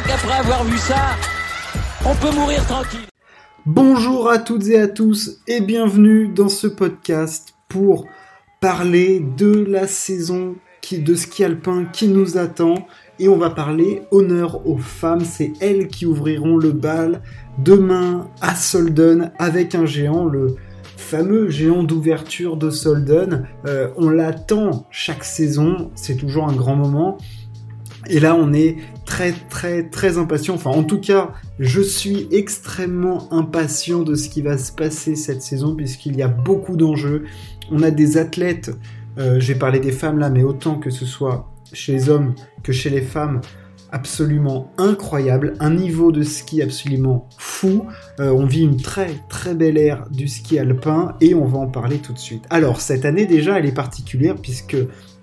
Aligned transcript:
crois 0.00 0.16
qu'après 0.16 0.38
avoir 0.38 0.64
vu 0.64 0.78
ça, 0.78 1.16
on 2.06 2.14
peut 2.14 2.34
mourir 2.34 2.64
tranquille. 2.66 3.06
Bonjour 3.66 4.30
à 4.30 4.38
toutes 4.38 4.66
et 4.68 4.78
à 4.78 4.88
tous 4.88 5.38
et 5.46 5.60
bienvenue 5.60 6.28
dans 6.28 6.48
ce 6.48 6.66
podcast 6.66 7.54
pour 7.68 8.06
parler 8.60 9.20
de 9.36 9.64
la 9.64 9.86
saison 9.86 10.56
de 10.90 11.14
ski 11.14 11.44
alpin 11.44 11.84
qui 11.84 12.08
nous 12.08 12.38
attend 12.38 12.86
et 13.18 13.28
on 13.28 13.36
va 13.36 13.50
parler 13.50 14.02
honneur 14.10 14.66
aux 14.66 14.78
femmes. 14.78 15.24
C'est 15.24 15.52
elles 15.60 15.88
qui 15.88 16.06
ouvriront 16.06 16.56
le 16.56 16.72
bal 16.72 17.22
demain 17.58 18.28
à 18.40 18.54
Solden 18.54 19.32
avec 19.38 19.74
un 19.74 19.86
géant, 19.86 20.24
le 20.24 20.56
fameux 20.96 21.50
géant 21.50 21.82
d'ouverture 21.82 22.56
de 22.56 22.70
Solden. 22.70 23.46
Euh, 23.66 23.88
on 23.96 24.08
l'attend 24.08 24.86
chaque 24.90 25.24
saison, 25.24 25.90
c'est 25.94 26.16
toujours 26.16 26.48
un 26.48 26.54
grand 26.54 26.76
moment. 26.76 27.18
Et 28.08 28.18
là, 28.18 28.34
on 28.34 28.52
est 28.52 28.76
très, 29.10 29.32
très, 29.32 29.82
très 29.82 30.18
impatient. 30.18 30.54
Enfin, 30.54 30.70
en 30.70 30.84
tout 30.84 31.00
cas, 31.00 31.32
je 31.58 31.80
suis 31.80 32.28
extrêmement 32.30 33.30
impatient 33.32 34.02
de 34.02 34.14
ce 34.14 34.28
qui 34.28 34.40
va 34.40 34.56
se 34.56 34.70
passer 34.70 35.16
cette 35.16 35.42
saison, 35.42 35.74
puisqu'il 35.74 36.16
y 36.16 36.22
a 36.22 36.28
beaucoup 36.28 36.76
d'enjeux. 36.76 37.24
On 37.72 37.82
a 37.82 37.90
des 37.90 38.16
athlètes, 38.16 38.70
euh, 39.18 39.40
j'ai 39.40 39.56
parlé 39.56 39.80
des 39.80 39.92
femmes 39.92 40.18
là, 40.18 40.30
mais 40.30 40.44
autant 40.44 40.78
que 40.78 40.90
ce 40.90 41.04
soit 41.04 41.52
chez 41.72 41.92
les 41.92 42.08
hommes 42.08 42.34
que 42.62 42.72
chez 42.72 42.88
les 42.88 43.02
femmes, 43.02 43.40
absolument 43.90 44.70
incroyable, 44.78 45.54
un 45.58 45.70
niveau 45.70 46.12
de 46.12 46.22
ski 46.22 46.62
absolument 46.62 47.28
fou. 47.36 47.86
Euh, 48.20 48.30
on 48.30 48.46
vit 48.46 48.62
une 48.62 48.76
très 48.76 49.10
très 49.28 49.54
belle 49.54 49.76
ère 49.76 50.08
du 50.10 50.28
ski 50.28 50.58
alpin 50.60 51.16
et 51.20 51.34
on 51.34 51.46
va 51.46 51.58
en 51.58 51.66
parler 51.66 51.98
tout 51.98 52.12
de 52.12 52.18
suite. 52.18 52.44
Alors 52.50 52.80
cette 52.80 53.04
année 53.04 53.26
déjà 53.26 53.58
elle 53.58 53.66
est 53.66 53.74
particulière 53.74 54.36
puisque 54.36 54.76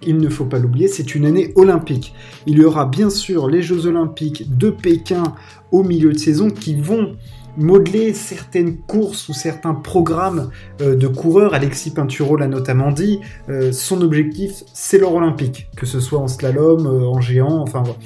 il 0.05 0.17
ne 0.17 0.29
faut 0.29 0.45
pas 0.45 0.59
l'oublier, 0.59 0.87
c'est 0.87 1.15
une 1.15 1.25
année 1.25 1.51
olympique. 1.55 2.13
Il 2.45 2.57
y 2.59 2.63
aura 2.63 2.85
bien 2.85 3.09
sûr 3.09 3.47
les 3.47 3.61
Jeux 3.61 3.85
olympiques 3.85 4.57
de 4.57 4.69
Pékin 4.69 5.23
au 5.71 5.83
milieu 5.83 6.11
de 6.11 6.17
saison 6.17 6.49
qui 6.49 6.75
vont 6.75 7.15
modeler 7.57 8.13
certaines 8.13 8.77
courses 8.77 9.29
ou 9.29 9.33
certains 9.33 9.73
programmes 9.73 10.51
euh, 10.81 10.95
de 10.95 11.07
coureurs. 11.07 11.55
Alexis 11.55 11.89
Pinturo 11.89 12.37
l'a 12.37 12.47
notamment 12.47 12.91
dit, 12.91 13.19
euh, 13.49 13.71
son 13.71 14.01
objectif 14.01 14.63
c'est 14.73 14.99
l'or 14.99 15.15
olympique, 15.15 15.67
que 15.75 15.87
ce 15.87 15.99
soit 15.99 16.19
en 16.19 16.27
slalom, 16.27 16.85
en 16.85 17.19
géant, 17.19 17.59
enfin 17.61 17.81
voilà 17.81 17.97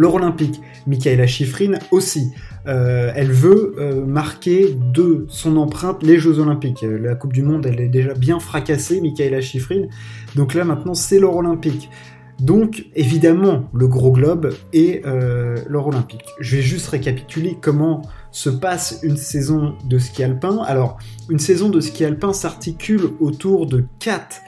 l'or 0.00 0.14
olympique. 0.14 0.62
Michaela 0.86 1.26
Schifrin 1.26 1.74
aussi. 1.90 2.32
Euh, 2.66 3.12
elle 3.14 3.30
veut 3.30 3.74
euh, 3.78 4.04
marquer 4.04 4.74
de 4.74 5.26
son 5.28 5.58
empreinte 5.58 6.02
les 6.02 6.18
Jeux 6.18 6.38
Olympiques. 6.38 6.82
Euh, 6.82 6.98
la 6.98 7.14
Coupe 7.14 7.34
du 7.34 7.42
Monde, 7.42 7.66
elle 7.66 7.80
est 7.80 7.88
déjà 7.88 8.14
bien 8.14 8.40
fracassée, 8.40 9.02
Michaela 9.02 9.42
Schifrin. 9.42 9.88
Donc 10.36 10.54
là, 10.54 10.64
maintenant, 10.64 10.94
c'est 10.94 11.18
l'or 11.18 11.36
olympique. 11.36 11.90
Donc, 12.38 12.86
évidemment, 12.94 13.68
le 13.74 13.88
gros 13.88 14.10
globe 14.10 14.54
et 14.72 15.02
l'or 15.68 15.88
olympique. 15.88 16.24
Je 16.40 16.56
vais 16.56 16.62
juste 16.62 16.88
récapituler 16.88 17.58
comment 17.60 18.00
se 18.30 18.48
passe 18.48 19.00
une 19.02 19.18
saison 19.18 19.74
de 19.86 19.98
ski 19.98 20.24
alpin. 20.24 20.62
Alors, 20.66 20.96
une 21.28 21.38
saison 21.38 21.68
de 21.68 21.80
ski 21.80 22.06
alpin 22.06 22.32
s'articule 22.32 23.02
autour 23.20 23.66
de 23.66 23.84
quatre 23.98 24.40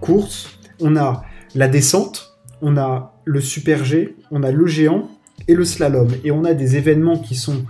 courses. 0.00 0.58
On 0.80 0.96
a 0.96 1.24
la 1.54 1.68
descente, 1.68 2.33
on 2.64 2.78
a 2.78 3.20
le 3.24 3.40
Super 3.40 3.84
G, 3.84 4.16
on 4.30 4.42
a 4.42 4.50
le 4.50 4.66
géant 4.66 5.10
et 5.48 5.54
le 5.54 5.64
slalom. 5.64 6.08
Et 6.24 6.30
on 6.30 6.44
a 6.44 6.54
des 6.54 6.76
événements 6.76 7.18
qui 7.18 7.34
sont 7.34 7.64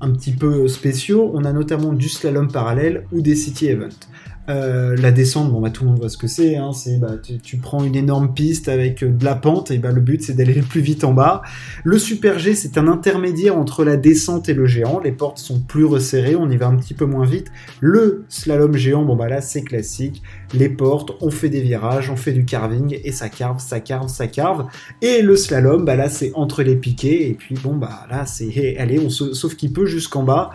un 0.00 0.10
petit 0.10 0.30
peu 0.30 0.68
spéciaux. 0.68 1.32
On 1.34 1.44
a 1.44 1.52
notamment 1.52 1.92
du 1.92 2.08
slalom 2.08 2.50
parallèle 2.50 3.04
ou 3.10 3.20
des 3.20 3.34
city 3.34 3.66
events. 3.66 4.06
Euh, 4.48 4.94
la 4.96 5.10
descente, 5.10 5.50
bon 5.50 5.60
bah 5.60 5.70
tout 5.70 5.82
le 5.82 5.90
monde 5.90 5.98
voit 5.98 6.08
ce 6.08 6.16
que 6.16 6.28
c'est. 6.28 6.56
Hein, 6.56 6.72
c'est 6.72 6.98
bah, 6.98 7.14
tu, 7.42 7.56
prends 7.56 7.82
une 7.82 7.96
énorme 7.96 8.32
piste 8.32 8.68
avec 8.68 9.02
euh, 9.02 9.10
de 9.10 9.24
la 9.24 9.34
pente 9.34 9.70
et 9.70 9.78
bah 9.78 9.90
le 9.90 10.00
but 10.00 10.22
c'est 10.22 10.34
d'aller 10.34 10.54
le 10.54 10.62
plus 10.62 10.80
vite 10.80 11.04
en 11.04 11.12
bas. 11.12 11.42
Le 11.84 11.98
super 11.98 12.38
G 12.38 12.54
c'est 12.54 12.78
un 12.78 12.86
intermédiaire 12.86 13.56
entre 13.56 13.84
la 13.84 13.96
descente 13.96 14.48
et 14.48 14.54
le 14.54 14.66
géant. 14.66 15.00
Les 15.00 15.12
portes 15.12 15.38
sont 15.38 15.60
plus 15.60 15.84
resserrées, 15.84 16.36
on 16.36 16.48
y 16.48 16.56
va 16.56 16.68
un 16.68 16.76
petit 16.76 16.94
peu 16.94 17.06
moins 17.06 17.26
vite. 17.26 17.50
Le 17.80 18.24
slalom 18.28 18.76
géant, 18.76 19.04
bon 19.04 19.16
bah 19.16 19.28
là 19.28 19.40
c'est 19.40 19.62
classique. 19.62 20.22
Les 20.54 20.68
portes, 20.68 21.12
on 21.20 21.30
fait 21.30 21.48
des 21.48 21.60
virages, 21.60 22.10
on 22.10 22.16
fait 22.16 22.32
du 22.32 22.44
carving 22.44 23.00
et 23.02 23.10
ça 23.10 23.28
carve, 23.28 23.60
ça 23.60 23.80
carve, 23.80 24.08
ça 24.08 24.28
carve. 24.28 24.66
Et 25.02 25.22
le 25.22 25.34
slalom, 25.34 25.84
bah 25.84 25.96
là 25.96 26.08
c'est 26.08 26.30
entre 26.34 26.62
les 26.62 26.76
piquets 26.76 27.28
et 27.28 27.34
puis 27.34 27.56
bon 27.56 27.74
bah 27.74 28.06
là 28.10 28.26
c'est 28.26 28.76
allez 28.78 29.00
on 29.00 29.10
sauf 29.10 29.56
qu'il 29.56 29.72
peut 29.72 29.86
jusqu'en 29.86 30.22
bas. 30.22 30.50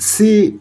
C'est 0.00 0.54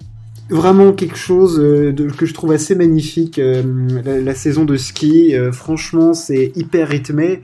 vraiment 0.49 0.93
quelque 0.93 1.17
chose 1.17 1.59
euh, 1.59 1.93
que 2.17 2.25
je 2.25 2.33
trouve 2.33 2.51
assez 2.51 2.75
magnifique. 2.75 3.39
Euh, 3.39 3.63
la, 4.03 4.35
saison 4.35 4.65
de 4.65 4.77
ski, 4.77 5.35
euh, 5.35 5.51
franchement, 5.51 6.13
c'est 6.13 6.51
hyper 6.55 6.87
rythmé. 6.87 7.41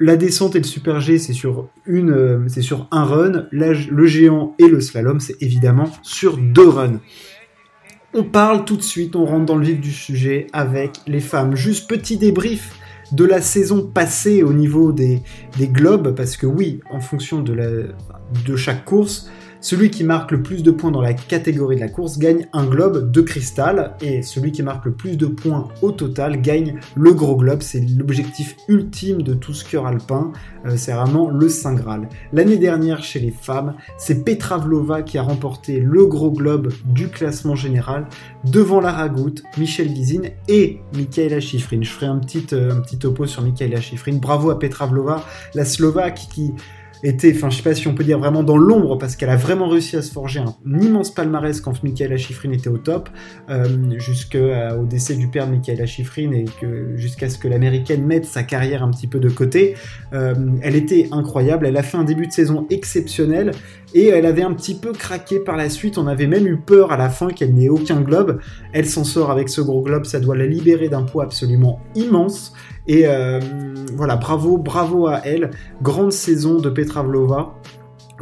La 0.00 0.16
descente 0.16 0.56
et 0.56 0.58
le 0.58 0.64
super 0.64 1.00
G, 1.00 1.18
c'est 1.18 1.32
sur 1.32 1.68
une, 1.86 2.44
c'est 2.48 2.62
sur 2.62 2.88
un 2.90 3.04
run. 3.04 3.46
le 3.52 4.06
géant 4.06 4.54
et 4.58 4.66
le 4.66 4.80
slalom, 4.80 5.20
c'est 5.20 5.40
évidemment 5.40 5.88
sur 6.02 6.36
deux 6.36 6.68
runs. 6.68 7.00
On 8.12 8.24
parle 8.24 8.64
tout 8.64 8.76
de 8.76 8.82
suite, 8.82 9.16
on 9.16 9.24
rentre 9.24 9.46
dans 9.46 9.56
le 9.56 9.64
vif 9.64 9.80
du 9.80 9.92
sujet 9.92 10.48
avec 10.52 10.98
les 11.06 11.20
femmes. 11.20 11.54
Juste 11.54 11.88
petit 11.88 12.16
débrief 12.16 12.72
de 13.12 13.24
la 13.24 13.40
saison 13.40 13.86
passée 13.86 14.42
au 14.42 14.52
niveau 14.52 14.92
des, 14.92 15.22
des 15.58 15.68
globes, 15.68 16.14
parce 16.14 16.36
que 16.36 16.46
oui, 16.46 16.80
en 16.90 17.00
fonction 17.00 17.40
de, 17.40 17.52
la, 17.52 17.68
de 18.46 18.56
chaque 18.56 18.84
course, 18.84 19.30
celui 19.64 19.90
qui 19.90 20.04
marque 20.04 20.30
le 20.30 20.42
plus 20.42 20.62
de 20.62 20.70
points 20.70 20.90
dans 20.90 21.00
la 21.00 21.14
catégorie 21.14 21.76
de 21.76 21.80
la 21.80 21.88
course 21.88 22.18
gagne 22.18 22.46
un 22.52 22.66
globe 22.66 23.10
de 23.10 23.20
cristal 23.22 23.96
et 24.02 24.20
celui 24.20 24.52
qui 24.52 24.62
marque 24.62 24.84
le 24.84 24.92
plus 24.92 25.16
de 25.16 25.24
points 25.24 25.68
au 25.80 25.90
total 25.90 26.42
gagne 26.42 26.78
le 26.94 27.14
gros 27.14 27.34
globe. 27.34 27.62
C'est 27.62 27.80
l'objectif 27.80 28.56
ultime 28.68 29.22
de 29.22 29.32
tout 29.32 29.54
skieur 29.54 29.86
alpin. 29.86 30.32
Euh, 30.66 30.74
c'est 30.76 30.92
vraiment 30.92 31.30
le 31.30 31.48
Saint 31.48 31.72
Graal. 31.72 32.10
L'année 32.34 32.58
dernière, 32.58 33.02
chez 33.02 33.20
les 33.20 33.30
femmes, 33.30 33.74
c'est 33.96 34.22
Petra 34.22 34.58
Vlova 34.58 35.00
qui 35.00 35.16
a 35.16 35.22
remporté 35.22 35.80
le 35.80 36.04
gros 36.04 36.30
globe 36.30 36.70
du 36.84 37.08
classement 37.08 37.56
général 37.56 38.06
devant 38.44 38.82
Lara 38.82 39.08
Goutte, 39.08 39.44
Michel 39.56 39.94
Guizine 39.94 40.28
et 40.46 40.80
Michaela 40.94 41.40
Schifrin. 41.40 41.80
Je 41.80 41.88
ferai 41.88 42.06
un 42.06 42.18
petit, 42.18 42.48
euh, 42.52 42.70
un 42.70 42.80
petit 42.82 42.98
topo 42.98 43.24
sur 43.24 43.40
Michaela 43.40 43.80
Schifrin. 43.80 44.16
Bravo 44.16 44.50
à 44.50 44.58
Petra 44.58 44.84
Vlova, 44.84 45.24
la 45.54 45.64
Slovaque 45.64 46.26
qui 46.30 46.52
était, 47.04 47.32
enfin 47.36 47.50
je 47.50 47.58
sais 47.58 47.62
pas 47.62 47.74
si 47.74 47.86
on 47.86 47.94
peut 47.94 48.02
dire 48.02 48.18
vraiment 48.18 48.42
dans 48.42 48.56
l'ombre, 48.56 48.96
parce 48.98 49.14
qu'elle 49.14 49.30
a 49.30 49.36
vraiment 49.36 49.68
réussi 49.68 49.96
à 49.96 50.02
se 50.02 50.10
forger 50.10 50.40
un, 50.40 50.54
immense 50.80 51.12
palmarès 51.12 51.60
quand 51.60 51.82
Michaela 51.84 52.16
Schifrin 52.16 52.50
était 52.52 52.68
au 52.68 52.78
top, 52.78 53.10
euh, 53.50 53.66
jusqu'au 53.98 54.84
décès 54.88 55.14
du 55.14 55.28
père 55.28 55.46
de 55.46 55.52
Michaela 55.52 55.86
Schifrin 55.86 56.32
et 56.32 56.46
jusqu'à 56.96 57.28
ce 57.28 57.38
que 57.38 57.46
l'américaine 57.46 58.04
mette 58.04 58.24
sa 58.24 58.42
carrière 58.42 58.82
un 58.82 58.90
petit 58.90 59.06
peu 59.06 59.20
de 59.20 59.28
côté. 59.28 59.74
Euh, 60.12 60.34
elle 60.62 60.76
était 60.76 61.08
incroyable, 61.12 61.66
elle 61.66 61.76
a 61.76 61.82
fait 61.82 61.98
un 61.98 62.04
début 62.04 62.26
de 62.26 62.32
saison 62.32 62.66
exceptionnel 62.70 63.52
et 63.94 64.08
elle 64.08 64.26
avait 64.26 64.42
un 64.42 64.54
petit 64.54 64.74
peu 64.74 64.92
craqué 64.92 65.38
par 65.38 65.56
la 65.56 65.68
suite. 65.68 65.98
On 65.98 66.06
avait 66.06 66.26
même 66.26 66.46
eu 66.46 66.56
peur 66.56 66.90
à 66.90 66.96
la 66.96 67.10
fin 67.10 67.28
qu'elle 67.28 67.54
n'ait 67.54 67.68
aucun 67.68 68.00
globe. 68.00 68.40
Elle 68.72 68.86
s'en 68.86 69.04
sort 69.04 69.30
avec 69.30 69.48
ce 69.48 69.60
gros 69.60 69.82
globe, 69.82 70.04
ça 70.04 70.20
doit 70.20 70.36
la 70.36 70.46
libérer 70.46 70.88
d'un 70.88 71.02
poids 71.02 71.24
absolument 71.24 71.80
immense. 71.94 72.54
Et 72.86 73.06
euh, 73.06 73.40
voilà, 73.94 74.16
bravo, 74.16 74.58
bravo 74.58 75.06
à 75.06 75.20
elle. 75.24 75.50
Grande 75.82 76.12
saison 76.12 76.60
de 76.60 76.68
Petra 76.68 76.93
Vlova 77.02 77.54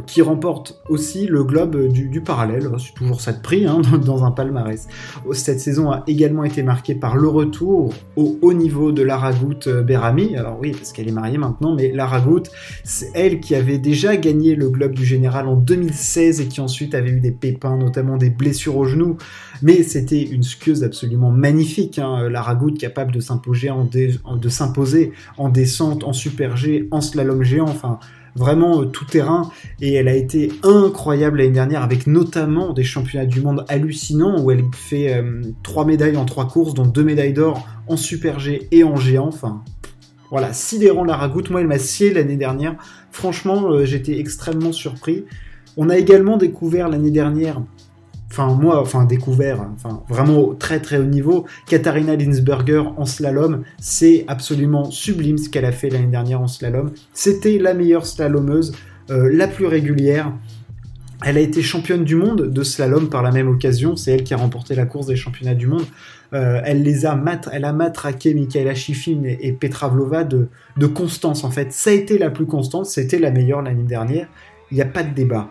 qui 0.07 0.21
remporte 0.21 0.81
aussi 0.89 1.27
le 1.27 1.43
globe 1.43 1.87
du, 1.87 2.21
parallèle, 2.21 2.67
c'est 2.79 2.93
toujours 2.93 3.21
ça 3.21 3.31
de 3.31 3.41
prix 3.41 3.67
hein, 3.67 3.81
dans 4.05 4.23
un 4.23 4.31
palmarès. 4.31 4.87
Cette 5.33 5.59
saison 5.59 5.91
a 5.91 6.03
également 6.07 6.43
été 6.43 6.63
marquée 6.63 6.95
par 6.95 7.15
le 7.15 7.27
retour 7.27 7.93
au 8.15 8.37
haut 8.41 8.53
niveau 8.53 8.91
de 8.91 9.03
Lara 9.03 9.33
Goutte 9.33 9.67
euh, 9.67 9.83
Berami, 9.83 10.35
alors 10.35 10.57
oui 10.59 10.71
parce 10.71 10.91
qu'elle 10.91 11.07
est 11.07 11.13
mariée 11.13 11.37
maintenant, 11.37 11.75
mais 11.75 11.91
Lara 11.91 12.21
Goutte, 12.21 12.49
c'est 12.83 13.11
elle 13.13 13.39
qui 13.39 13.53
avait 13.53 13.77
déjà 13.77 14.17
gagné 14.17 14.55
le 14.55 14.69
globe 14.69 14.93
du 14.93 15.05
général 15.05 15.47
en 15.47 15.55
2016 15.55 16.41
et 16.41 16.47
qui 16.47 16.59
ensuite 16.59 16.95
avait 16.95 17.11
eu 17.11 17.19
des 17.19 17.31
pépins, 17.31 17.77
notamment 17.77 18.17
des 18.17 18.31
blessures 18.31 18.77
au 18.77 18.85
genou, 18.85 19.17
mais 19.61 19.83
c'était 19.83 20.23
une 20.23 20.43
skieuse 20.43 20.83
absolument 20.83 21.29
magnifique, 21.29 21.99
hein, 21.99 22.29
capable 22.79 23.11
de 23.11 23.19
s'imposer 23.19 23.69
en, 23.69 23.85
de 23.85 24.49
s'imposer 24.49 25.11
en 25.37 25.49
descente, 25.49 26.03
en 26.03 26.13
super 26.13 26.57
G, 26.57 26.87
en 26.91 27.01
slalom 27.01 27.43
géant, 27.43 27.67
enfin 27.67 27.99
vraiment 28.35 28.81
euh, 28.81 28.85
tout 28.85 29.05
terrain. 29.05 29.49
Et 29.81 29.93
elle 29.93 30.07
a 30.07 30.15
été 30.15 30.51
incroyable 30.63 31.39
l'année 31.39 31.51
dernière 31.51 31.83
avec 31.83 32.07
notamment 32.07 32.73
des 32.73 32.83
championnats 32.83 33.25
du 33.25 33.41
monde 33.41 33.65
hallucinants 33.67 34.41
où 34.41 34.51
elle 34.51 34.63
fait 34.73 35.13
euh, 35.13 35.41
trois 35.63 35.85
médailles 35.85 36.17
en 36.17 36.25
trois 36.25 36.47
courses 36.47 36.73
dont 36.73 36.85
deux 36.85 37.03
médailles 37.03 37.33
d'or 37.33 37.67
en 37.87 37.97
super 37.97 38.39
G 38.39 38.67
et 38.71 38.83
en 38.83 38.95
géant 38.95 39.27
enfin 39.27 39.63
voilà 40.29 40.53
sidérant 40.53 41.03
la 41.03 41.15
ragoute 41.15 41.49
moi 41.49 41.61
elle 41.61 41.67
m'a 41.67 41.79
scié 41.79 42.13
l'année 42.13 42.37
dernière. 42.37 42.75
Franchement 43.11 43.71
euh, 43.71 43.85
j'étais 43.85 44.19
extrêmement 44.19 44.71
surpris. 44.71 45.25
On 45.75 45.89
a 45.89 45.97
également 45.97 46.37
découvert 46.37 46.87
l'année 46.87 47.11
dernière 47.11 47.61
enfin 48.33 48.55
moi, 48.55 48.81
enfin 48.81 49.05
découvert, 49.05 49.63
enfin 49.75 50.01
vraiment 50.09 50.55
très 50.55 50.79
très 50.79 50.97
haut 50.97 51.03
niveau. 51.03 51.45
Katharina 51.67 52.15
Linsberger 52.15 52.83
en 52.97 53.05
slalom, 53.05 53.63
c'est 53.79 54.25
absolument 54.27 54.89
sublime 54.89 55.37
ce 55.37 55.49
qu'elle 55.49 55.65
a 55.65 55.71
fait 55.71 55.89
l'année 55.89 56.07
dernière 56.07 56.41
en 56.41 56.47
slalom. 56.47 56.91
C'était 57.13 57.59
la 57.59 57.75
meilleure 57.75 58.07
slalomeuse, 58.07 58.73
euh, 59.11 59.29
la 59.31 59.47
plus 59.47 59.67
régulière. 59.67 60.33
Elle 61.23 61.37
a 61.37 61.41
été 61.41 61.61
championne 61.61 62.03
du 62.03 62.15
monde 62.15 62.51
de 62.51 62.63
slalom 62.63 63.07
par 63.07 63.21
la 63.21 63.31
même 63.31 63.47
occasion. 63.47 63.95
C'est 63.95 64.11
elle 64.11 64.23
qui 64.23 64.33
a 64.33 64.37
remporté 64.37 64.73
la 64.73 64.85
course 64.85 65.05
des 65.05 65.15
championnats 65.15 65.53
du 65.53 65.67
monde. 65.67 65.85
Euh, 66.33 66.59
elle 66.65 66.81
les 66.81 67.05
a 67.05 67.23
elle 67.51 67.65
a 67.65 67.71
matraqué 67.71 68.33
Michaela 68.33 68.73
Schifrin 68.73 69.21
et, 69.23 69.53
Petra 69.53 69.89
Vlova 69.89 70.23
de, 70.23 70.49
de, 70.77 70.87
constance 70.87 71.43
en 71.43 71.51
fait. 71.51 71.71
Ça 71.71 71.91
a 71.91 71.93
été 71.93 72.17
la 72.17 72.31
plus 72.31 72.47
constante, 72.47 72.87
c'était 72.87 73.19
la 73.19 73.29
meilleure 73.29 73.61
l'année 73.61 73.83
dernière. 73.83 74.27
Il 74.71 74.75
n'y 74.75 74.81
a 74.81 74.87
pas 74.87 75.03
de 75.03 75.13
débat. 75.13 75.49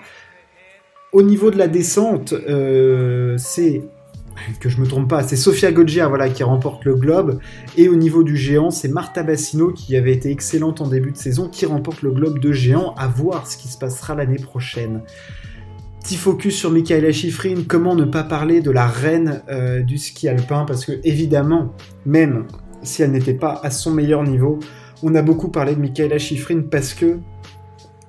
Au 1.12 1.22
niveau 1.22 1.50
de 1.50 1.58
la 1.58 1.68
descente, 1.68 2.32
euh, 2.32 3.36
c'est 3.36 3.82
que 4.60 4.70
je 4.70 4.80
me 4.80 4.86
trompe 4.86 5.08
pas, 5.08 5.22
c'est 5.22 5.36
Sofia 5.36 5.70
Goggia 5.70 6.10
qui 6.30 6.42
remporte 6.42 6.86
le 6.86 6.94
globe. 6.94 7.38
Et 7.76 7.88
au 7.88 7.96
niveau 7.96 8.22
du 8.22 8.36
géant, 8.36 8.70
c'est 8.70 8.88
Marta 8.88 9.22
Bassino 9.22 9.72
qui 9.72 9.94
avait 9.94 10.12
été 10.12 10.30
excellente 10.30 10.80
en 10.80 10.88
début 10.88 11.12
de 11.12 11.16
saison 11.18 11.48
qui 11.48 11.66
remporte 11.66 12.00
le 12.00 12.12
globe 12.12 12.38
de 12.38 12.52
géant. 12.52 12.94
À 12.96 13.08
voir 13.08 13.46
ce 13.46 13.58
qui 13.58 13.68
se 13.68 13.76
passera 13.76 14.14
l'année 14.14 14.38
prochaine. 14.38 15.02
Petit 16.00 16.16
focus 16.16 16.56
sur 16.56 16.70
Michaela 16.70 17.12
Schifrin, 17.12 17.62
comment 17.68 17.94
ne 17.94 18.04
pas 18.04 18.24
parler 18.24 18.60
de 18.60 18.70
la 18.70 18.86
reine 18.86 19.42
euh, 19.50 19.82
du 19.82 19.98
ski 19.98 20.28
alpin? 20.28 20.64
Parce 20.64 20.84
que 20.84 20.92
évidemment, 21.04 21.74
même 22.06 22.46
si 22.82 23.02
elle 23.02 23.12
n'était 23.12 23.34
pas 23.34 23.60
à 23.62 23.70
son 23.70 23.92
meilleur 23.92 24.24
niveau, 24.24 24.58
on 25.02 25.14
a 25.14 25.22
beaucoup 25.22 25.48
parlé 25.48 25.74
de 25.74 25.80
Michaela 25.80 26.18
Schifrin 26.18 26.62
parce 26.62 26.94
que 26.94 27.18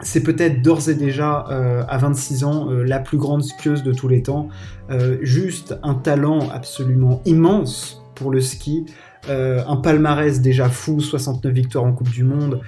c'est 0.03 0.21
peut-être 0.21 0.61
d'ores 0.61 0.89
et 0.89 0.95
déjà, 0.95 1.45
euh, 1.49 1.83
à 1.87 1.97
26 1.97 2.43
ans, 2.43 2.69
euh, 2.69 2.83
la 2.83 2.99
plus 2.99 3.17
grande 3.17 3.43
skieuse 3.43 3.83
de 3.83 3.93
tous 3.93 4.07
les 4.07 4.21
temps. 4.21 4.49
Euh, 4.91 5.17
juste 5.21 5.77
un 5.83 5.95
talent 5.95 6.49
absolument 6.53 7.21
immense 7.25 8.03
pour 8.15 8.31
le 8.31 8.41
ski. 8.41 8.85
un 9.29 9.77
palmarès 9.77 10.41
déjà 10.41 10.67
fou, 10.67 10.99
69 10.99 11.53
victoires 11.53 11.85
en 11.85 11.93
Coupe 11.93 12.09
du 12.09 12.25
Monde, 12.25 12.59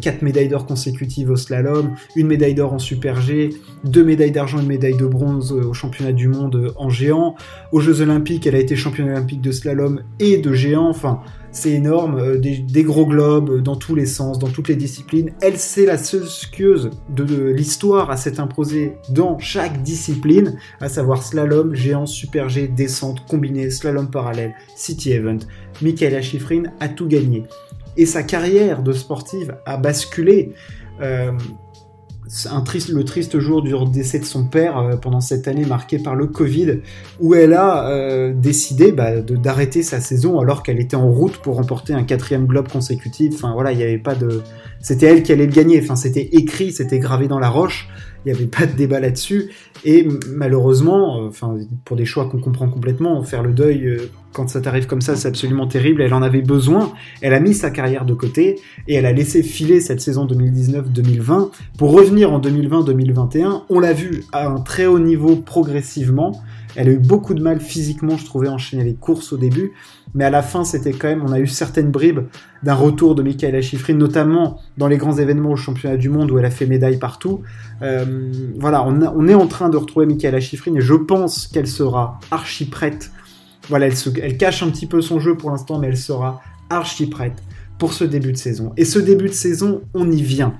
4 0.00 0.22
médailles 0.22 0.48
d'or 0.48 0.66
consécutives 0.66 1.30
au 1.30 1.36
slalom, 1.36 1.94
une 2.16 2.26
médaille 2.26 2.54
d'or 2.54 2.72
en 2.72 2.80
Super 2.80 3.20
G, 3.20 3.50
2 3.84 4.04
médailles 4.04 4.32
d'argent 4.32 4.58
et 4.58 4.62
une 4.62 4.66
médaille 4.66 4.96
de 4.96 5.06
bronze 5.06 5.52
au 5.52 5.72
championnat 5.72 6.10
du 6.10 6.26
monde 6.26 6.74
en 6.76 6.90
géant. 6.90 7.36
Aux 7.70 7.78
Jeux 7.78 8.00
Olympiques, 8.00 8.44
elle 8.48 8.56
a 8.56 8.58
été 8.58 8.74
championne 8.74 9.08
olympique 9.08 9.40
de 9.40 9.52
slalom 9.52 10.02
et 10.18 10.38
de 10.38 10.52
géant. 10.52 10.92
C'est 11.52 11.70
énorme, 11.70 12.18
euh, 12.18 12.38
des, 12.38 12.82
gros 12.84 13.06
globes 13.06 13.50
euh, 13.50 13.60
dans 13.60 13.76
tous 13.76 13.94
les 13.94 14.06
sens, 14.06 14.38
dans 14.38 14.48
toutes 14.48 14.68
les 14.68 14.76
disciplines. 14.76 15.32
Elle, 15.40 15.58
c'est 15.58 15.84
la 15.84 15.98
seule 15.98 16.26
skieuse 16.26 16.90
de, 17.08 17.50
l'histoire 17.50 18.10
à 18.10 18.16
s'être 18.16 18.40
imposée 18.40 18.96
dans 19.08 19.38
chaque 19.38 19.82
discipline, 19.82 20.58
à 20.80 20.88
savoir 20.88 21.22
slalom, 21.22 21.74
géant, 21.74 22.06
super 22.06 22.48
G, 22.48 22.68
descente, 22.68 23.26
combiné, 23.26 23.70
slalom 23.70 24.10
parallèle, 24.10 24.54
city 24.76 25.12
event. 25.12 25.38
Michaela 25.82 26.22
Schifrin 26.22 26.64
a 26.78 26.88
tout 26.88 27.08
gagné. 27.08 27.44
Et 27.96 28.06
sa 28.06 28.22
carrière 28.22 28.82
de 28.82 28.92
sportive 28.92 29.56
a 29.66 29.76
basculé. 29.76 30.52
Euh, 31.00 31.32
le 32.92 33.02
triste 33.02 33.38
jour 33.38 33.62
du 33.62 33.74
décès 33.92 34.18
de 34.18 34.24
son 34.24 34.44
père 34.44 34.78
euh, 34.78 34.96
pendant 34.96 35.20
cette 35.20 35.48
année 35.48 35.64
marquée 35.64 35.98
par 35.98 36.14
le 36.14 36.26
Covid, 36.26 36.80
où 37.18 37.34
elle 37.34 37.54
a 37.54 37.88
euh, 37.88 38.32
décidé 38.32 38.92
bah, 38.92 39.20
d'arrêter 39.20 39.82
sa 39.82 40.00
saison 40.00 40.38
alors 40.38 40.62
qu'elle 40.62 40.80
était 40.80 40.96
en 40.96 41.10
route 41.10 41.38
pour 41.38 41.56
remporter 41.56 41.92
un 41.92 42.04
quatrième 42.04 42.46
globe 42.46 42.68
consécutif. 42.68 43.34
Enfin 43.34 43.52
voilà, 43.52 43.72
il 43.72 43.78
n'y 43.78 43.84
avait 43.84 43.98
pas 43.98 44.14
de, 44.14 44.42
c'était 44.80 45.06
elle 45.06 45.22
qui 45.22 45.32
allait 45.32 45.46
le 45.46 45.52
gagner. 45.52 45.80
Enfin 45.82 45.96
c'était 45.96 46.28
écrit, 46.32 46.72
c'était 46.72 46.98
gravé 46.98 47.26
dans 47.26 47.38
la 47.38 47.48
roche. 47.48 47.88
Il 48.24 48.32
n'y 48.32 48.38
avait 48.38 48.46
pas 48.46 48.66
de 48.66 48.72
débat 48.72 49.00
là-dessus. 49.00 49.50
Et 49.84 50.06
malheureusement, 50.28 51.22
euh, 51.22 51.28
enfin 51.28 51.56
pour 51.84 51.96
des 51.96 52.04
choix 52.04 52.28
qu'on 52.28 52.40
comprend 52.40 52.68
complètement, 52.68 53.22
faire 53.22 53.42
le 53.42 53.52
deuil 53.52 53.98
quand 54.32 54.48
ça 54.48 54.60
t'arrive 54.60 54.86
comme 54.86 55.00
ça, 55.00 55.16
c'est 55.16 55.28
absolument 55.28 55.66
terrible. 55.66 56.02
Elle 56.02 56.14
en 56.14 56.22
avait 56.22 56.42
besoin. 56.42 56.92
Elle 57.20 57.34
a 57.34 57.40
mis 57.40 57.54
sa 57.54 57.70
carrière 57.70 58.04
de 58.04 58.14
côté 58.14 58.60
et 58.86 58.94
elle 58.94 59.06
a 59.06 59.12
laissé 59.12 59.42
filer 59.42 59.80
cette 59.80 60.00
saison 60.00 60.26
2019-2020 60.26 61.50
pour 61.78 61.92
revenir 61.92 62.32
en 62.32 62.40
2020-2021. 62.40 63.62
On 63.68 63.80
l'a 63.80 63.92
vu 63.92 64.24
à 64.32 64.48
un 64.48 64.60
très 64.60 64.86
haut 64.86 65.00
niveau 65.00 65.36
progressivement. 65.36 66.40
Elle 66.76 66.88
a 66.88 66.92
eu 66.92 66.98
beaucoup 66.98 67.34
de 67.34 67.42
mal 67.42 67.60
physiquement, 67.60 68.16
je 68.16 68.24
trouvais, 68.24 68.48
enchaîner 68.48 68.84
les 68.84 68.94
courses 68.94 69.32
au 69.32 69.36
début. 69.36 69.72
Mais 70.14 70.24
à 70.24 70.30
la 70.30 70.42
fin, 70.42 70.64
c'était 70.64 70.92
quand 70.92 71.08
même, 71.08 71.22
on 71.24 71.32
a 71.32 71.38
eu 71.38 71.46
certaines 71.46 71.90
bribes 71.90 72.20
d'un 72.62 72.74
retour 72.74 73.14
de 73.14 73.22
Michaela 73.22 73.62
Schifrin, 73.62 73.94
notamment 73.94 74.60
dans 74.76 74.88
les 74.88 74.96
grands 74.96 75.16
événements 75.16 75.52
au 75.52 75.56
championnat 75.56 75.96
du 75.96 76.08
monde 76.08 76.30
où 76.30 76.38
elle 76.38 76.44
a 76.44 76.50
fait 76.50 76.66
médaille 76.66 76.98
partout. 76.98 77.42
Euh, 77.82 78.32
voilà, 78.58 78.84
on, 78.84 79.28
est 79.28 79.34
en 79.34 79.46
train 79.46 79.68
de 79.68 79.76
retrouver 79.76 80.06
Michaela 80.06 80.40
Schifrin 80.40 80.74
et 80.74 80.80
je 80.80 80.94
pense 80.94 81.46
qu'elle 81.46 81.68
sera 81.68 82.18
archi 82.30 82.64
prête 82.64 83.10
voilà, 83.70 83.86
elle, 83.86 84.36
cache 84.36 84.62
un 84.62 84.70
petit 84.70 84.86
peu 84.86 85.00
son 85.00 85.20
jeu 85.20 85.36
pour 85.36 85.50
l'instant, 85.50 85.78
mais 85.78 85.86
elle 85.86 85.96
sera 85.96 86.42
archi 86.68 87.06
prête 87.06 87.42
pour 87.78 87.92
ce 87.92 88.04
début 88.04 88.32
de 88.32 88.36
saison. 88.36 88.72
Et 88.76 88.84
ce 88.84 88.98
début 88.98 89.28
de 89.28 89.32
saison, 89.32 89.82
on 89.94 90.10
y 90.10 90.22
vient. 90.22 90.54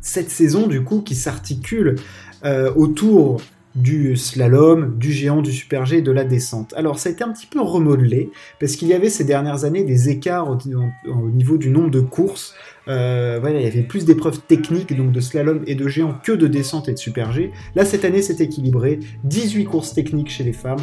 Cette 0.00 0.30
saison, 0.30 0.66
du 0.66 0.82
coup, 0.82 1.02
qui 1.02 1.14
s'articule 1.14 1.96
euh, 2.44 2.72
autour 2.74 3.40
du 3.76 4.16
slalom, 4.16 4.96
du 4.98 5.12
géant, 5.12 5.42
du 5.42 5.52
super 5.52 5.84
G 5.84 5.98
et 5.98 6.02
de 6.02 6.10
la 6.10 6.24
descente. 6.24 6.72
Alors 6.76 6.98
ça 6.98 7.10
a 7.10 7.12
été 7.12 7.22
un 7.22 7.32
petit 7.32 7.46
peu 7.46 7.60
remodelé 7.60 8.30
parce 8.58 8.76
qu'il 8.76 8.88
y 8.88 8.94
avait 8.94 9.10
ces 9.10 9.24
dernières 9.24 9.64
années 9.64 9.84
des 9.84 10.08
écarts 10.08 10.50
au, 10.50 11.30
niveau 11.30 11.58
du 11.58 11.70
nombre 11.70 11.90
de 11.90 12.00
courses. 12.00 12.54
Euh, 12.88 13.40
il 13.44 13.62
y 13.62 13.66
avait 13.66 13.82
plus 13.82 14.04
d'épreuves 14.04 14.40
techniques, 14.40 14.96
donc 14.96 15.12
de 15.12 15.20
slalom 15.20 15.62
et 15.66 15.74
de 15.74 15.88
géant, 15.88 16.14
que 16.22 16.32
de 16.32 16.46
descente 16.46 16.88
et 16.88 16.92
de 16.92 16.98
super 16.98 17.32
G. 17.32 17.50
Là, 17.74 17.84
cette 17.84 18.04
année, 18.04 18.22
c'est 18.22 18.40
équilibré. 18.40 19.00
18 19.24 19.64
courses 19.64 19.92
techniques 19.92 20.30
chez 20.30 20.44
les 20.44 20.52
femmes, 20.52 20.80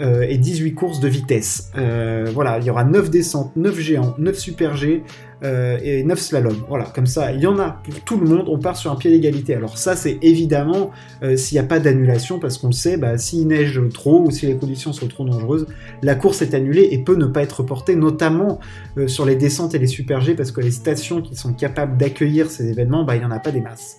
euh, 0.00 0.26
et 0.26 0.38
18 0.38 0.74
courses 0.74 1.00
de 1.00 1.08
vitesse. 1.08 1.70
Euh, 1.76 2.30
voilà, 2.32 2.58
il 2.58 2.64
y 2.64 2.70
aura 2.70 2.84
9 2.84 3.10
descentes, 3.10 3.54
9 3.56 3.78
géants, 3.78 4.14
9 4.16 4.38
super 4.38 4.74
G 4.74 5.02
euh, 5.42 5.78
et 5.82 6.02
9 6.02 6.18
slalom. 6.18 6.56
Voilà, 6.66 6.84
comme 6.84 7.06
ça, 7.06 7.30
il 7.32 7.40
y 7.40 7.46
en 7.46 7.58
a 7.58 7.82
pour 7.84 8.00
tout 8.00 8.18
le 8.18 8.26
monde, 8.26 8.48
on 8.48 8.58
part 8.58 8.76
sur 8.76 8.90
un 8.90 8.96
pied 8.96 9.10
d'égalité. 9.10 9.54
Alors 9.54 9.76
ça, 9.76 9.94
c'est 9.94 10.18
évidemment 10.22 10.90
s'il 11.36 11.56
n'y 11.56 11.64
a 11.64 11.68
pas 11.68 11.78
d'annulation, 11.78 12.38
parce 12.38 12.56
qu'on 12.56 12.68
le 12.68 12.72
sait, 12.72 12.96
bah, 12.96 13.18
s'il 13.18 13.46
neige 13.46 13.80
trop 13.92 14.24
ou 14.26 14.30
si 14.30 14.46
les 14.46 14.56
conditions 14.56 14.92
sont 14.92 15.08
trop 15.08 15.24
dangereuses, 15.24 15.66
la 16.02 16.14
course 16.14 16.40
est 16.40 16.54
annulée 16.54 16.88
et 16.90 16.98
peut 16.98 17.16
ne 17.16 17.26
pas 17.26 17.42
être 17.42 17.60
reportée, 17.60 17.94
notamment 17.94 18.60
sur 19.06 19.26
les 19.26 19.36
descentes 19.36 19.74
et 19.74 19.78
les 19.78 19.86
super 19.86 20.20
G, 20.20 20.34
parce 20.34 20.52
que 20.52 20.60
les 20.60 20.70
stations 20.70 21.20
qui 21.20 21.36
sont 21.36 21.52
capables 21.52 21.98
d'accueillir 21.98 22.50
ces 22.50 22.70
événements, 22.70 23.04
bah, 23.04 23.16
il 23.16 23.20
n'y 23.20 23.26
en 23.26 23.30
a 23.30 23.40
pas 23.40 23.52
des 23.52 23.60
masses. 23.60 23.98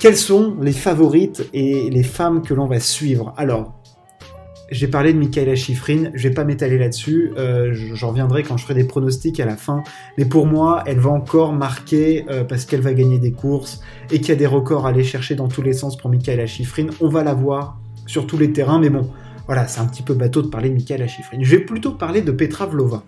Quelles 0.00 0.16
sont 0.16 0.56
les 0.60 0.72
favorites 0.72 1.48
et 1.52 1.88
les 1.90 2.02
femmes 2.02 2.42
que 2.42 2.52
l'on 2.52 2.66
va 2.66 2.80
suivre? 2.80 3.32
Alors, 3.36 3.80
j'ai 4.70 4.88
parlé 4.88 5.12
de 5.12 5.18
Michaela 5.18 5.54
Schifrin, 5.54 6.10
je 6.14 6.28
vais 6.28 6.34
pas 6.34 6.44
m'étaler 6.44 6.78
là-dessus, 6.78 7.32
euh, 7.36 7.74
j'en 7.94 8.08
reviendrai 8.10 8.42
quand 8.42 8.56
je 8.56 8.64
ferai 8.64 8.74
des 8.74 8.84
pronostics 8.84 9.38
à 9.40 9.44
la 9.44 9.56
fin, 9.56 9.82
mais 10.18 10.24
pour 10.24 10.46
moi, 10.46 10.82
elle 10.86 10.98
va 10.98 11.10
encore 11.10 11.52
marquer 11.52 12.24
euh, 12.30 12.44
parce 12.44 12.64
qu'elle 12.64 12.80
va 12.80 12.94
gagner 12.94 13.18
des 13.18 13.32
courses 13.32 13.80
et 14.10 14.18
qu'il 14.20 14.28
y 14.28 14.32
a 14.32 14.36
des 14.36 14.46
records 14.46 14.86
à 14.86 14.90
aller 14.90 15.04
chercher 15.04 15.34
dans 15.34 15.48
tous 15.48 15.62
les 15.62 15.72
sens 15.72 15.96
pour 15.96 16.10
Michaela 16.10 16.46
Schifrin. 16.46 16.86
On 17.00 17.08
va 17.08 17.22
la 17.22 17.34
voir 17.34 17.78
sur 18.06 18.26
tous 18.26 18.38
les 18.38 18.52
terrains, 18.52 18.78
mais 18.78 18.90
bon, 18.90 19.10
voilà, 19.46 19.66
c'est 19.68 19.80
un 19.80 19.86
petit 19.86 20.02
peu 20.02 20.14
bateau 20.14 20.42
de 20.42 20.48
parler 20.48 20.70
de 20.70 20.74
Michaela 20.74 21.06
Schifrin. 21.06 21.38
Je 21.40 21.56
vais 21.56 21.62
plutôt 21.62 21.92
parler 21.92 22.22
de 22.22 22.32
Petra 22.32 22.66
Vlova. 22.66 23.02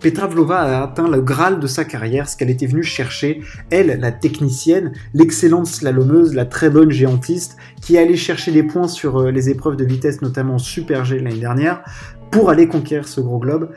Petra 0.00 0.28
Vlova 0.28 0.60
a 0.60 0.82
atteint 0.84 1.08
le 1.08 1.20
graal 1.20 1.58
de 1.58 1.66
sa 1.66 1.84
carrière, 1.84 2.28
ce 2.28 2.36
qu'elle 2.36 2.50
était 2.50 2.66
venue 2.66 2.84
chercher, 2.84 3.40
elle, 3.70 3.98
la 4.00 4.12
technicienne, 4.12 4.92
l'excellente 5.12 5.66
slalomeuse, 5.66 6.34
la 6.34 6.44
très 6.44 6.70
bonne 6.70 6.90
géantiste, 6.90 7.56
qui 7.82 7.96
est 7.96 7.98
allée 7.98 8.16
chercher 8.16 8.52
des 8.52 8.62
points 8.62 8.88
sur 8.88 9.18
euh, 9.18 9.30
les 9.30 9.50
épreuves 9.50 9.76
de 9.76 9.84
vitesse, 9.84 10.22
notamment 10.22 10.58
Super 10.58 11.04
G 11.04 11.18
l'année 11.18 11.40
dernière, 11.40 11.82
pour 12.30 12.50
aller 12.50 12.68
conquérir 12.68 13.08
ce 13.08 13.20
gros 13.20 13.38
globe. 13.38 13.70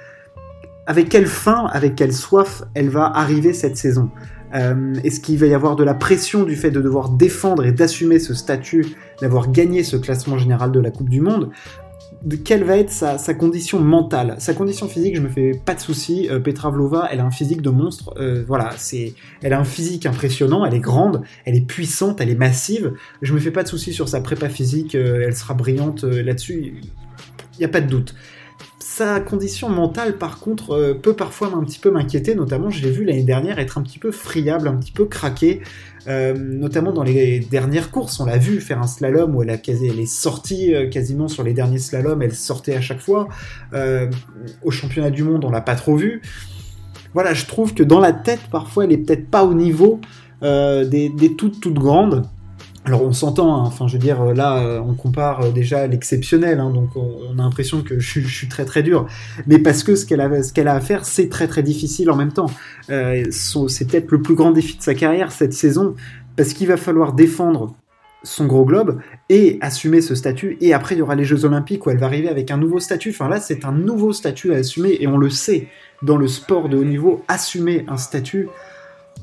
Avec 0.86 1.10
quelle 1.10 1.28
fin, 1.28 1.66
avec 1.68 1.96
quelle 1.96 2.14
soif 2.14 2.64
elle 2.76 2.90
va 2.90 3.06
arriver 3.06 3.54
cette 3.54 3.78
saison? 3.78 4.10
Euh, 4.54 4.94
Est-ce 5.04 5.22
qu'il 5.22 5.38
va 5.38 5.48
y 5.48 5.54
avoir 5.54 5.76
de 5.76 5.84
la 5.84 5.94
pression 5.94 6.44
du 6.44 6.56
fait 6.56 6.72
de 6.72 6.82
devoir 6.82 7.10
défendre 7.10 7.66
et 7.66 7.72
d'assumer 7.72 8.20
ce 8.20 8.34
statut, 8.34 8.86
d'avoir 9.22 9.52
gagné 9.52 9.84
ce 9.84 9.96
classement 9.96 10.38
général 10.38 10.72
de 10.72 10.80
la 10.80 10.92
Coupe 10.92 11.10
du 11.10 11.22
Monde? 11.22 11.50
De 12.24 12.36
quelle 12.36 12.64
va 12.64 12.78
être 12.78 12.92
sa, 12.92 13.34
condition 13.34 13.80
mentale. 13.80 14.36
Sa 14.40 14.54
condition 14.54 14.88
physique, 14.88 15.16
je 15.16 15.22
me 15.22 15.30
fais 15.30 15.54
pas 15.66 15.74
de 15.74 15.80
soucis. 15.80 16.28
Euh, 16.30 16.40
Petra 16.40 16.70
Vlova, 16.70 17.08
elle 17.12 17.20
a 17.20 17.26
un 17.26 17.32
physique 17.32 17.62
de 17.62 17.70
monstre. 17.70 18.14
Euh, 18.18 18.44
voilà, 18.48 18.72
c'est, 18.78 19.14
elle 19.42 19.54
a 19.54 19.60
un 19.60 19.64
physique 19.64 20.06
impressionnant. 20.06 20.66
Elle 20.66 20.76
est 20.76 20.80
grande, 20.80 21.24
elle 21.46 21.56
est 21.56 21.66
puissante, 21.66 22.22
elle 22.22 22.30
est 22.30 22.36
massive. 22.36 22.94
Je 23.22 23.34
me 23.34 23.40
fais 23.40 23.52
pas 23.52 23.64
de 23.64 23.68
soucis 23.68 23.94
sur 23.94 24.08
sa 24.08 24.22
prépa 24.22 24.50
physique. 24.50 24.94
Euh, 24.94 25.24
elle 25.26 25.36
sera 25.36 25.56
brillante 25.56 26.04
là-dessus. 26.04 26.76
Il 27.54 27.60
n'y 27.60 27.66
a 27.66 27.70
pas 27.70 27.82
de 27.82 27.88
doute. 27.88 28.16
Sa 28.94 29.22
condition 29.22 29.70
mentale, 29.70 30.18
par 30.18 30.40
contre, 30.40 31.00
peut 31.02 31.14
parfois 31.14 31.48
un 31.56 31.64
petit 31.64 31.80
peu 31.80 31.92
m'inquiéter. 31.92 32.36
Notamment, 32.36 32.70
je 32.70 32.84
l'ai 32.84 32.92
vu 32.92 33.06
l'année 33.06 33.24
dernière 33.24 33.58
être 33.58 33.78
un 33.78 33.84
petit 33.84 34.00
peu 34.00 34.12
friable, 34.12 34.68
un 34.68 34.76
petit 34.76 34.92
peu 34.92 35.06
craqué. 35.06 35.62
Euh, 36.08 36.34
notamment 36.34 36.92
dans 36.92 37.04
les 37.04 37.40
dernières 37.40 37.90
courses, 37.90 38.20
on 38.20 38.26
l'a 38.26 38.38
vu 38.38 38.60
faire 38.60 38.82
un 38.82 38.88
slalom 38.88 39.34
où 39.34 39.44
elle, 39.44 39.50
est 39.50 40.06
sortie 40.06 40.74
euh, 40.74 40.90
quasiment 40.90 41.30
sur 41.30 41.44
les 41.44 41.54
derniers 41.54 41.78
slaloms, 41.78 42.22
elle 42.22 42.34
sortait 42.34 42.76
à 42.76 42.82
chaque 42.82 43.00
fois. 43.00 43.30
Euh, 43.74 44.10
au 44.62 44.72
championnat 44.72 45.10
du 45.10 45.24
monde, 45.24 45.46
on 45.46 45.52
l'a 45.52 45.62
pas 45.62 45.76
trop 45.76 45.96
vu. 45.96 46.22
Voilà, 47.14 47.34
je 47.34 47.46
trouve 47.46 47.74
que 47.74 47.84
dans 47.84 48.02
la 48.02 48.12
tête, 48.12 48.42
parfois, 48.52 48.84
elle 48.84 48.92
est 48.92 48.98
peut-être 48.98 49.30
pas 49.30 49.46
au 49.46 49.54
niveau 49.54 50.02
des, 50.42 51.12
toutes 51.38 51.62
toutes 51.62 51.80
grandes. 51.80 52.26
Alors 52.84 53.04
on 53.04 53.14
s'entend, 53.14 53.56
hein, 53.56 53.64
enfin 53.68 53.88
je 53.88 53.94
veux 53.94 54.00
dire, 54.00 54.22
euh, 54.22 54.34
là 54.34 54.58
euh, 54.58 54.80
on 54.80 54.96
compare 54.96 55.42
euh, 55.42 55.52
déjà 55.52 55.86
l'exceptionnel, 55.86 56.60
hein, 56.60 56.72
donc 56.72 56.96
on, 56.96 57.38
a 57.38 57.44
l'impression 57.44 57.84
que 57.84 58.00
je, 58.00 58.20
suis 58.22 58.48
très 58.48 58.66
très 58.66 58.82
dur, 58.82 59.06
mais 59.46 59.60
parce 59.60 59.84
que 59.84 59.96
ce 59.96 60.06
qu'elle 60.06 60.20
a, 60.20 60.42
ce 60.42 60.52
qu'elle 60.52 60.68
a 60.68 60.74
à 60.74 60.82
faire, 60.82 61.06
c'est 61.06 61.30
très 61.30 61.48
très 61.48 61.62
difficile 61.62 62.10
en 62.10 62.16
même 62.16 62.34
temps. 62.34 62.50
c'est 62.88 63.88
peut-être 63.88 64.12
le 64.12 64.22
plus 64.22 64.34
grand 64.34 64.52
défi 64.52 64.78
de 64.78 64.82
sa 64.82 64.96
carrière 64.96 65.32
cette 65.32 65.54
saison, 65.54 65.96
parce 66.36 66.54
qu'il 66.54 66.68
va 66.68 66.78
falloir 66.78 67.14
défendre 67.14 67.76
son 68.24 68.46
gros 68.46 68.66
globe 68.66 69.00
et 69.30 69.58
assumer 69.62 70.02
ce 70.02 70.16
statut. 70.16 70.58
Et 70.62 70.74
après, 70.74 70.96
il 70.96 71.00
y 71.00 71.02
aura 71.02 71.16
les 71.16 71.24
Jeux 71.24 71.46
Olympiques 71.46 71.86
où 71.86 71.90
elle 71.90 71.98
va 71.98 72.06
arriver 72.06 72.30
avec 72.30 72.52
un 72.52 72.58
nouveau 72.58 72.80
statut. 72.80 73.10
Enfin 73.10 73.30
là, 73.30 73.40
c'est 73.40 73.66
un 73.66 73.72
nouveau 73.72 74.14
statut 74.14 74.54
à 74.54 74.58
assumer 74.58 74.98
et 75.00 75.08
on 75.08 75.18
le 75.18 75.30
sait 75.30 75.68
dans 76.04 76.18
le 76.18 76.28
sport 76.28 76.70
de 76.70 76.78
haut 76.78 76.84
niveau, 76.84 77.24
assumer 77.28 77.86
un 77.88 77.98
statut, 77.98 78.48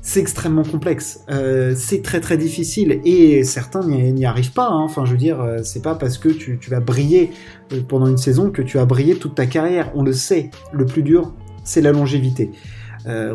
c'est 0.08 0.20
extrêmement 0.20 0.62
complexe. 0.62 1.20
Euh, 1.28 1.74
c'est 1.76 2.00
très 2.00 2.20
très 2.20 2.38
difficile 2.38 3.02
et 3.04 3.44
certains 3.44 3.86
n'y 3.86 4.24
arrivent 4.24 4.54
pas. 4.54 4.66
Hein. 4.66 4.80
Enfin, 4.80 5.04
je 5.04 5.10
veux 5.10 5.18
dire, 5.18 5.38
euh, 5.42 5.58
c'est 5.62 5.82
pas 5.82 5.94
parce 5.94 6.16
que 6.16 6.30
tu, 6.30 6.58
vas 6.70 6.80
briller 6.80 7.30
euh, 7.74 7.82
pendant 7.86 8.06
une 8.06 8.16
saison 8.16 8.50
que 8.50 8.62
tu 8.62 8.78
as 8.78 8.86
brillé 8.86 9.16
toute 9.16 9.34
ta 9.34 9.44
carrière. 9.44 9.92
On 9.94 10.02
le 10.02 10.14
sait. 10.14 10.50
Le 10.72 10.86
plus 10.86 11.02
dur, 11.02 11.34
c'est 11.62 11.82
la 11.82 11.92
longévité. 11.92 12.50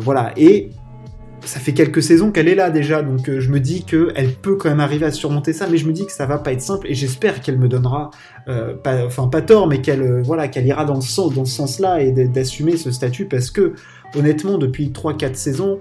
voilà. 0.00 0.32
Et 0.36 0.70
ça 1.44 1.60
fait 1.60 1.74
quelques 1.74 2.02
saisons 2.02 2.32
qu'elle 2.32 2.48
est 2.48 2.54
là 2.56 2.70
déjà, 2.70 3.02
donc 3.02 3.30
je 3.30 3.50
me 3.50 3.60
dis 3.60 3.84
qu'elle 3.84 4.32
peut 4.32 4.56
quand 4.56 4.70
même 4.70 4.80
arriver 4.80 5.04
à 5.06 5.12
surmonter 5.12 5.52
ça, 5.52 5.68
mais 5.70 5.76
je 5.76 5.86
me 5.86 5.92
dis 5.92 6.06
que 6.06 6.12
ça 6.12 6.26
va 6.26 6.38
pas 6.38 6.52
être 6.52 6.62
simple 6.62 6.86
et 6.88 6.94
j'espère 6.94 7.42
qu'elle 7.42 7.58
me 7.58 7.68
donnera, 7.68 8.10
enfin 8.48 9.28
pas 9.28 9.42
tort, 9.42 9.68
mais 9.68 9.82
qu'elle 9.82 10.22
voilà 10.22 10.48
qu'elle 10.48 10.66
ira 10.66 10.86
dans, 10.86 10.94
le 10.94 11.02
sens, 11.02 11.34
dans 11.34 11.44
ce 11.44 11.54
sens-là 11.54 12.00
et 12.00 12.12
d'assumer 12.12 12.78
ce 12.78 12.90
statut 12.90 13.26
parce 13.26 13.50
que 13.50 13.74
honnêtement 14.16 14.58
depuis 14.58 14.88
3-4 14.88 15.34
saisons, 15.34 15.80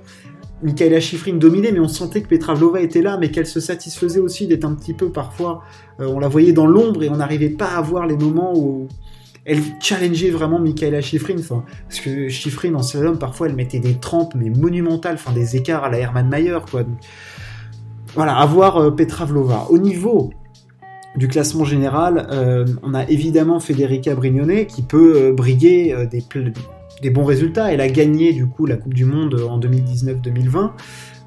Michaela 0.63 0.99
Schifrin 0.99 1.33
dominait, 1.33 1.71
mais 1.71 1.79
on 1.79 1.87
sentait 1.87 2.21
que 2.21 2.27
Petra 2.27 2.53
Vlova 2.53 2.81
était 2.81 3.01
là, 3.01 3.17
mais 3.17 3.29
qu'elle 3.31 3.45
se 3.45 3.59
satisfaisait 3.59 4.19
aussi 4.19 4.47
d'être 4.47 4.63
un 4.63 4.73
petit 4.73 4.93
peu 4.93 5.09
parfois. 5.09 5.63
Euh, 5.99 6.07
on 6.07 6.19
la 6.19 6.29
voyait 6.29 6.53
dans 6.53 6.65
l'ombre 6.65 7.03
et 7.03 7.09
on 7.09 7.17
n'arrivait 7.17 7.49
pas 7.49 7.75
à 7.75 7.81
voir 7.81 8.07
les 8.07 8.15
moments 8.15 8.53
où 8.55 8.87
elle 9.45 9.59
challengeait 9.81 10.29
vraiment 10.29 10.59
Michaela 10.59 11.01
Schifrin. 11.01 11.35
Parce 11.87 11.99
que 11.99 12.29
Schifrin 12.29 12.73
en 12.75 12.81
slalom, 12.81 13.19
parfois, 13.19 13.47
elle 13.47 13.55
mettait 13.55 13.79
des 13.79 13.95
trempes, 13.95 14.35
mais 14.35 14.49
monumentales, 14.49 15.15
enfin 15.15 15.33
des 15.33 15.57
écarts 15.57 15.83
à 15.83 15.89
la 15.89 15.97
Hermann 15.97 16.29
Mayer, 16.29 16.59
quoi. 16.71 16.83
voilà, 18.15 18.37
à 18.37 18.45
voir 18.45 18.77
euh, 18.77 18.91
Petra 18.91 19.25
Vlova. 19.25 19.67
Au 19.69 19.77
niveau 19.77 20.31
du 21.17 21.27
classement 21.27 21.65
général, 21.65 22.27
euh, 22.31 22.65
on 22.83 22.93
a 22.93 23.07
évidemment 23.09 23.59
Federica 23.59 24.15
Brignone 24.15 24.65
qui 24.65 24.81
peut 24.81 25.31
briguer 25.31 26.07
des, 26.09 26.23
des 27.03 27.11
bons 27.11 27.25
résultats. 27.25 27.71
Elle 27.71 27.81
a 27.81 27.89
gagné 27.89 28.33
du 28.33 28.47
coup 28.47 28.65
la 28.65 28.77
Coupe 28.77 28.93
du 28.93 29.05
Monde 29.05 29.35
en 29.47 29.59
2019-2020, 29.59 30.71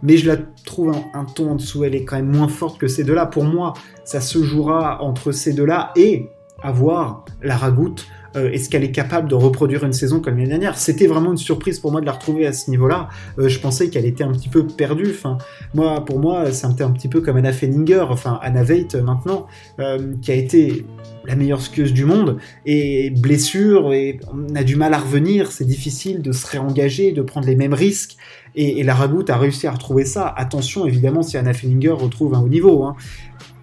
mais 0.02 0.16
je 0.16 0.26
la 0.26 0.36
trouve 0.64 0.96
un, 1.14 1.24
ton 1.24 1.52
en 1.52 1.54
dessous. 1.54 1.84
Elle 1.84 1.94
est 1.94 2.04
quand 2.04 2.16
même 2.16 2.34
moins 2.34 2.48
forte 2.48 2.78
que 2.78 2.88
ces 2.88 3.04
deux-là. 3.04 3.26
Pour 3.26 3.44
moi, 3.44 3.74
ça 4.04 4.20
se 4.20 4.42
jouera 4.42 5.02
entre 5.02 5.30
ces 5.30 5.52
deux-là 5.52 5.92
et 5.94 6.30
avoir 6.62 7.24
la 7.42 7.56
ragoute. 7.56 8.06
Euh, 8.36 8.50
est-ce 8.50 8.68
qu'elle 8.68 8.84
est 8.84 8.92
capable 8.92 9.28
de 9.28 9.34
reproduire 9.34 9.84
une 9.84 9.92
saison 9.92 10.20
comme 10.20 10.36
l'année 10.36 10.48
dernière? 10.48 10.76
C'était 10.76 11.06
vraiment 11.06 11.30
une 11.30 11.38
surprise 11.38 11.78
pour 11.78 11.92
moi 11.92 12.00
de 12.00 12.06
la 12.06 12.12
retrouver 12.12 12.46
à 12.46 12.52
ce 12.52 12.70
niveau-là. 12.70 13.08
Euh, 13.38 13.48
je 13.48 13.58
pensais 13.60 13.88
qu'elle 13.88 14.04
était 14.04 14.24
un 14.24 14.32
petit 14.32 14.48
peu 14.48 14.66
perdue. 14.66 15.10
Enfin, 15.10 15.38
moi, 15.74 16.04
pour 16.04 16.18
moi, 16.18 16.52
c'était 16.52 16.84
un 16.84 16.90
petit 16.90 17.08
peu 17.08 17.20
comme 17.20 17.36
Anna 17.36 17.52
Fenninger, 17.52 18.04
enfin 18.08 18.38
Anna 18.42 18.62
Veit 18.62 18.94
euh, 18.94 19.02
maintenant, 19.02 19.46
qui 20.22 20.30
a 20.30 20.34
été 20.34 20.84
la 21.24 21.34
meilleure 21.34 21.60
skieuse 21.60 21.92
du 21.92 22.04
monde, 22.04 22.38
et 22.66 23.10
blessure, 23.10 23.92
et 23.92 24.20
on 24.32 24.54
a 24.54 24.62
du 24.62 24.76
mal 24.76 24.94
à 24.94 24.98
revenir, 24.98 25.50
c'est 25.50 25.64
difficile 25.64 26.22
de 26.22 26.30
se 26.30 26.46
réengager, 26.46 27.10
de 27.10 27.22
prendre 27.22 27.46
les 27.46 27.56
mêmes 27.56 27.74
risques, 27.74 28.16
et, 28.54 28.82
la 28.84 28.94
Ragout 28.94 29.24
a 29.28 29.36
réussi 29.36 29.66
à 29.66 29.72
retrouver 29.72 30.04
ça. 30.04 30.32
Attention, 30.36 30.86
évidemment, 30.86 31.22
si 31.22 31.36
Anna 31.36 31.52
Fellinger 31.52 31.90
retrouve 31.90 32.34
un 32.34 32.40
haut 32.40 32.48
niveau, 32.48 32.84
hein. 32.84 32.94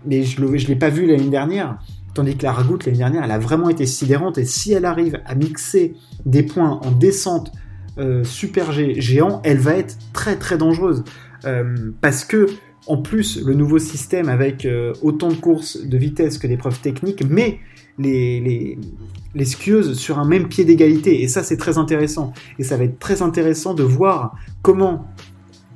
mais 0.06 0.24
je 0.24 0.42
ne 0.42 0.48
l'ai 0.48 0.76
pas 0.76 0.90
vu 0.90 1.08
l'année 1.08 1.30
dernière, 1.30 1.78
tandis 2.14 2.38
que 2.38 2.44
la 2.44 2.52
Ragout, 2.52 2.80
l'année 2.86 2.98
dernière, 2.98 3.24
elle 3.24 3.32
a 3.32 3.40
vraiment 3.40 3.70
été 3.70 3.86
sidérante, 3.86 4.38
et 4.38 4.46
si 4.46 4.74
elle 4.74 4.86
arrive 4.86 5.20
à 5.26 5.36
mixer 5.36 5.96
des 6.26 6.44
points 6.44 6.80
en 6.84 6.92
descente 6.92 7.52
euh, 7.98 8.24
super 8.24 8.72
géant, 8.72 9.42
elle 9.44 9.60
va 9.60 9.76
être 9.76 9.98
très 10.14 10.36
très 10.36 10.58
dangereuse, 10.58 11.04
euh, 11.46 11.92
parce 12.02 12.26
que 12.26 12.48
en 12.88 12.98
plus 12.98 13.42
le 13.44 13.54
nouveau 13.54 13.80
système 13.80 14.30
avec 14.30 14.66
euh, 14.66 14.94
autant 15.02 15.30
de 15.30 15.36
courses 15.36 15.82
de 15.82 15.98
vitesse 15.98 16.38
que 16.38 16.48
d'épreuves 16.48 16.80
techniques, 16.82 17.24
mais 17.30 17.60
les, 17.98 18.78
les, 19.36 19.46
skieuses 19.46 19.98
sur 19.98 20.18
un 20.20 20.26
même 20.26 20.48
pied 20.48 20.66
d'égalité. 20.66 21.22
Et 21.22 21.28
ça, 21.28 21.44
c'est 21.44 21.58
très 21.58 21.78
intéressant. 21.78 22.34
Et 22.58 22.64
ça 22.64 22.76
va 22.76 22.86
être 22.86 22.98
très 22.98 23.22
intéressant 23.22 23.76
de 23.76 23.84
voir 23.84 24.36
comment 24.64 25.06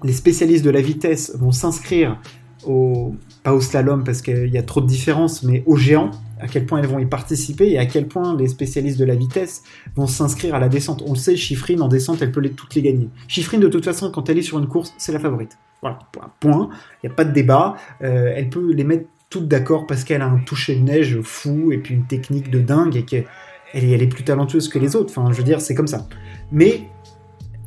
les 0.04 0.14
spécialistes 0.14 0.66
de 0.66 0.72
la 0.72 0.82
vitesse 0.82 1.36
vont 1.38 1.52
s'inscrire 1.52 2.20
au, 2.66 3.16
pas 3.44 3.54
au 3.54 3.62
slalom 3.62 4.04
parce 4.04 4.22
qu'il 4.22 4.50
y 4.50 4.58
a 4.58 4.64
trop 4.64 4.82
de 4.82 4.88
différences, 4.88 5.44
mais 5.44 5.64
au 5.68 5.76
géant, 5.76 6.12
à 6.40 6.48
quel 6.48 6.66
point 6.66 6.80
elles 6.80 6.88
vont 6.88 7.00
y 7.00 7.06
participer 7.06 7.72
et 7.72 7.78
à 7.78 7.86
quel 7.86 8.08
point 8.08 8.36
les 8.38 8.48
spécialistes 8.48 9.00
de 9.00 9.06
la 9.06 9.16
vitesse 9.16 9.64
vont 9.96 10.08
s'inscrire 10.08 10.56
à 10.56 10.60
la 10.60 10.70
descente. 10.70 11.04
On 11.06 11.14
le 11.14 11.18
sait, 11.18 11.36
Chiffrine 11.36 11.82
en 11.82 11.88
descente, 11.88 12.22
elle 12.22 12.32
peut 12.32 12.40
les, 12.40 12.52
toutes 12.52 12.76
les 12.76 12.82
gagner. 12.82 13.10
Chiffrine, 13.28 13.60
de 13.60 13.68
toute 13.68 13.86
façon, 13.86 14.12
quand 14.12 14.30
elle 14.30 14.38
est 14.38 14.44
sur 14.44 14.60
une 14.60 14.68
course, 14.68 14.94
c'est 14.98 15.12
la 15.12 15.20
favorite. 15.20 15.58
Voilà, 15.82 16.00
point. 16.40 16.70
Il 17.04 17.08
n'y 17.08 17.14
a 17.14 17.16
pas 17.16 17.26
de 17.26 17.32
débat. 17.32 17.76
Euh, 18.02 18.34
elle 18.36 18.50
peut 18.50 18.74
les 18.74 18.84
mettre 18.84 19.06
toutes 19.30 19.48
d'accord 19.48 19.86
parce 19.88 20.04
qu'elle 20.04 20.22
a 20.22 20.28
un 20.28 20.40
toucher 20.40 20.76
de 20.76 20.84
neige 20.84 21.20
fou 21.22 21.72
et 21.72 21.78
puis 21.78 21.94
une 21.94 22.06
technique 22.06 22.50
de 22.50 22.60
dingue 22.60 22.96
et 22.96 23.04
qu'elle 23.04 23.26
elle 23.74 24.02
est 24.02 24.08
plus 24.08 24.24
talentueuse 24.24 24.70
que 24.70 24.80
les 24.80 24.96
autres. 24.96 25.14
Enfin, 25.16 25.32
je 25.32 25.38
veux 25.38 25.44
dire, 25.44 25.62
c'est 25.62 25.76
comme 25.76 25.88
ça. 25.88 26.08
Mais 26.52 26.84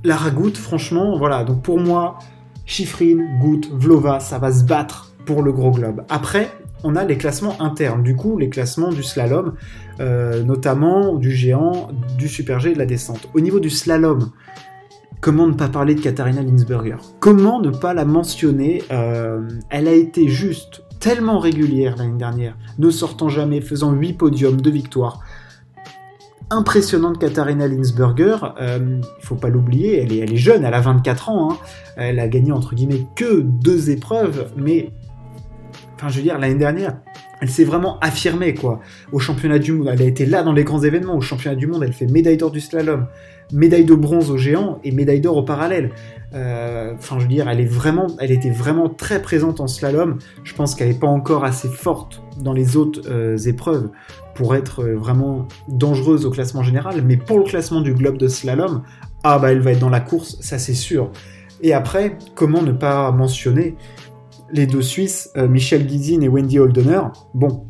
la 0.02 0.16
Ragout, 0.16 0.56
franchement, 0.56 1.18
voilà. 1.18 1.44
Donc 1.44 1.62
pour 1.62 1.78
moi, 1.78 2.18
Chiffrine, 2.66 3.38
Goutte, 3.40 3.70
Vlova, 3.72 4.20
ça 4.20 4.38
va 4.38 4.52
se 4.52 4.64
battre 4.64 5.12
pour 5.26 5.42
le 5.42 5.52
gros 5.52 5.70
globe. 5.70 6.04
Après, 6.08 6.50
on 6.84 6.96
a 6.96 7.04
les 7.04 7.16
classements 7.16 7.60
internes, 7.60 8.02
du 8.02 8.16
coup, 8.16 8.38
les 8.38 8.48
classements 8.48 8.90
du 8.90 9.02
slalom, 9.02 9.54
euh, 10.00 10.42
notamment 10.42 11.14
du 11.14 11.30
géant, 11.30 11.90
du 12.16 12.28
super 12.28 12.60
G 12.60 12.70
et 12.70 12.74
de 12.74 12.78
la 12.78 12.86
descente. 12.86 13.28
Au 13.34 13.40
niveau 13.40 13.60
du 13.60 13.70
slalom, 13.70 14.30
Comment 15.20 15.46
ne 15.46 15.52
pas 15.52 15.68
parler 15.68 15.94
de 15.94 16.00
Katharina 16.00 16.40
Linsberger 16.40 16.96
Comment 17.18 17.60
ne 17.60 17.68
pas 17.68 17.92
la 17.92 18.06
mentionner? 18.06 18.82
Euh, 18.90 19.46
Elle 19.68 19.86
a 19.86 19.92
été 19.92 20.28
juste 20.28 20.82
tellement 20.98 21.38
régulière 21.38 21.96
l'année 21.98 22.16
dernière, 22.16 22.56
ne 22.78 22.88
sortant 22.88 23.28
jamais, 23.28 23.60
faisant 23.60 23.92
8 23.92 24.14
podiums, 24.14 24.60
de 24.60 24.70
victoires. 24.70 25.20
Impressionnante 26.48 27.18
Katharina 27.18 27.68
Linsberger, 27.68 28.36
euh, 28.60 29.00
il 29.00 29.24
faut 29.26 29.36
pas 29.36 29.50
l'oublier, 29.50 29.98
elle 29.98 30.12
est, 30.12 30.36
jeune, 30.36 30.64
elle 30.64 30.74
a 30.74 30.80
24 30.80 31.28
ans, 31.28 31.52
hein. 31.52 31.56
elle 31.96 32.18
a 32.18 32.26
gagné 32.26 32.50
entre 32.50 32.74
guillemets 32.74 33.06
que 33.14 33.40
deux 33.40 33.90
épreuves, 33.90 34.50
mais 34.56 34.90
enfin 36.00 36.08
je 36.08 36.16
veux 36.16 36.22
dire 36.22 36.38
l'année 36.38 36.54
dernière, 36.54 36.96
elle 37.42 37.50
s'est 37.50 37.64
vraiment 37.64 37.98
affirmée 38.00 38.54
quoi. 38.54 38.80
Au 39.12 39.18
championnat 39.18 39.58
du 39.58 39.72
monde, 39.72 39.90
elle 39.92 40.00
a 40.00 40.06
été 40.06 40.24
là 40.24 40.42
dans 40.42 40.54
les 40.54 40.64
grands 40.64 40.82
événements. 40.82 41.16
Au 41.16 41.20
championnat 41.20 41.56
du 41.56 41.66
monde, 41.66 41.82
elle 41.82 41.92
fait 41.92 42.06
médaille 42.06 42.38
d'or 42.38 42.50
du 42.50 42.60
slalom, 42.60 43.06
médaille 43.52 43.84
de 43.84 43.94
bronze 43.94 44.30
au 44.30 44.38
géant 44.38 44.78
et 44.82 44.92
médaille 44.92 45.20
d'or 45.20 45.36
au 45.36 45.42
parallèle. 45.42 45.90
Euh, 46.32 46.94
enfin, 46.94 47.18
je 47.18 47.24
veux 47.24 47.28
dire, 47.28 47.48
elle 47.48 47.60
est 47.60 47.66
vraiment, 47.66 48.06
elle 48.18 48.30
était 48.30 48.50
vraiment 48.50 48.88
très 48.88 49.20
présente 49.20 49.60
en 49.60 49.66
slalom. 49.66 50.18
Je 50.42 50.54
pense 50.54 50.74
qu'elle 50.74 50.88
n'est 50.88 50.94
pas 50.94 51.06
encore 51.06 51.44
assez 51.44 51.68
forte 51.68 52.22
dans 52.38 52.54
les 52.54 52.78
autres 52.78 53.02
euh, 53.10 53.36
épreuves 53.36 53.90
pour 54.34 54.54
être 54.54 54.82
euh, 54.82 54.96
vraiment 54.96 55.48
dangereuse 55.68 56.24
au 56.24 56.30
classement 56.30 56.62
général. 56.62 57.02
Mais 57.04 57.18
pour 57.18 57.38
le 57.38 57.44
classement 57.44 57.82
du 57.82 57.92
globe 57.92 58.16
de 58.16 58.28
slalom, 58.28 58.82
ah 59.22 59.38
bah 59.38 59.52
elle 59.52 59.60
va 59.60 59.72
être 59.72 59.80
dans 59.80 59.90
la 59.90 60.00
course, 60.00 60.38
ça 60.40 60.58
c'est 60.58 60.74
sûr. 60.74 61.10
Et 61.62 61.74
après, 61.74 62.16
comment 62.34 62.62
ne 62.62 62.72
pas 62.72 63.10
mentionner 63.12 63.76
les 64.52 64.66
deux 64.66 64.82
Suisses, 64.82 65.30
Michel 65.36 65.86
Guizine 65.86 66.22
et 66.22 66.28
Wendy 66.28 66.58
Holdener 66.58 67.02
Bon, 67.34 67.66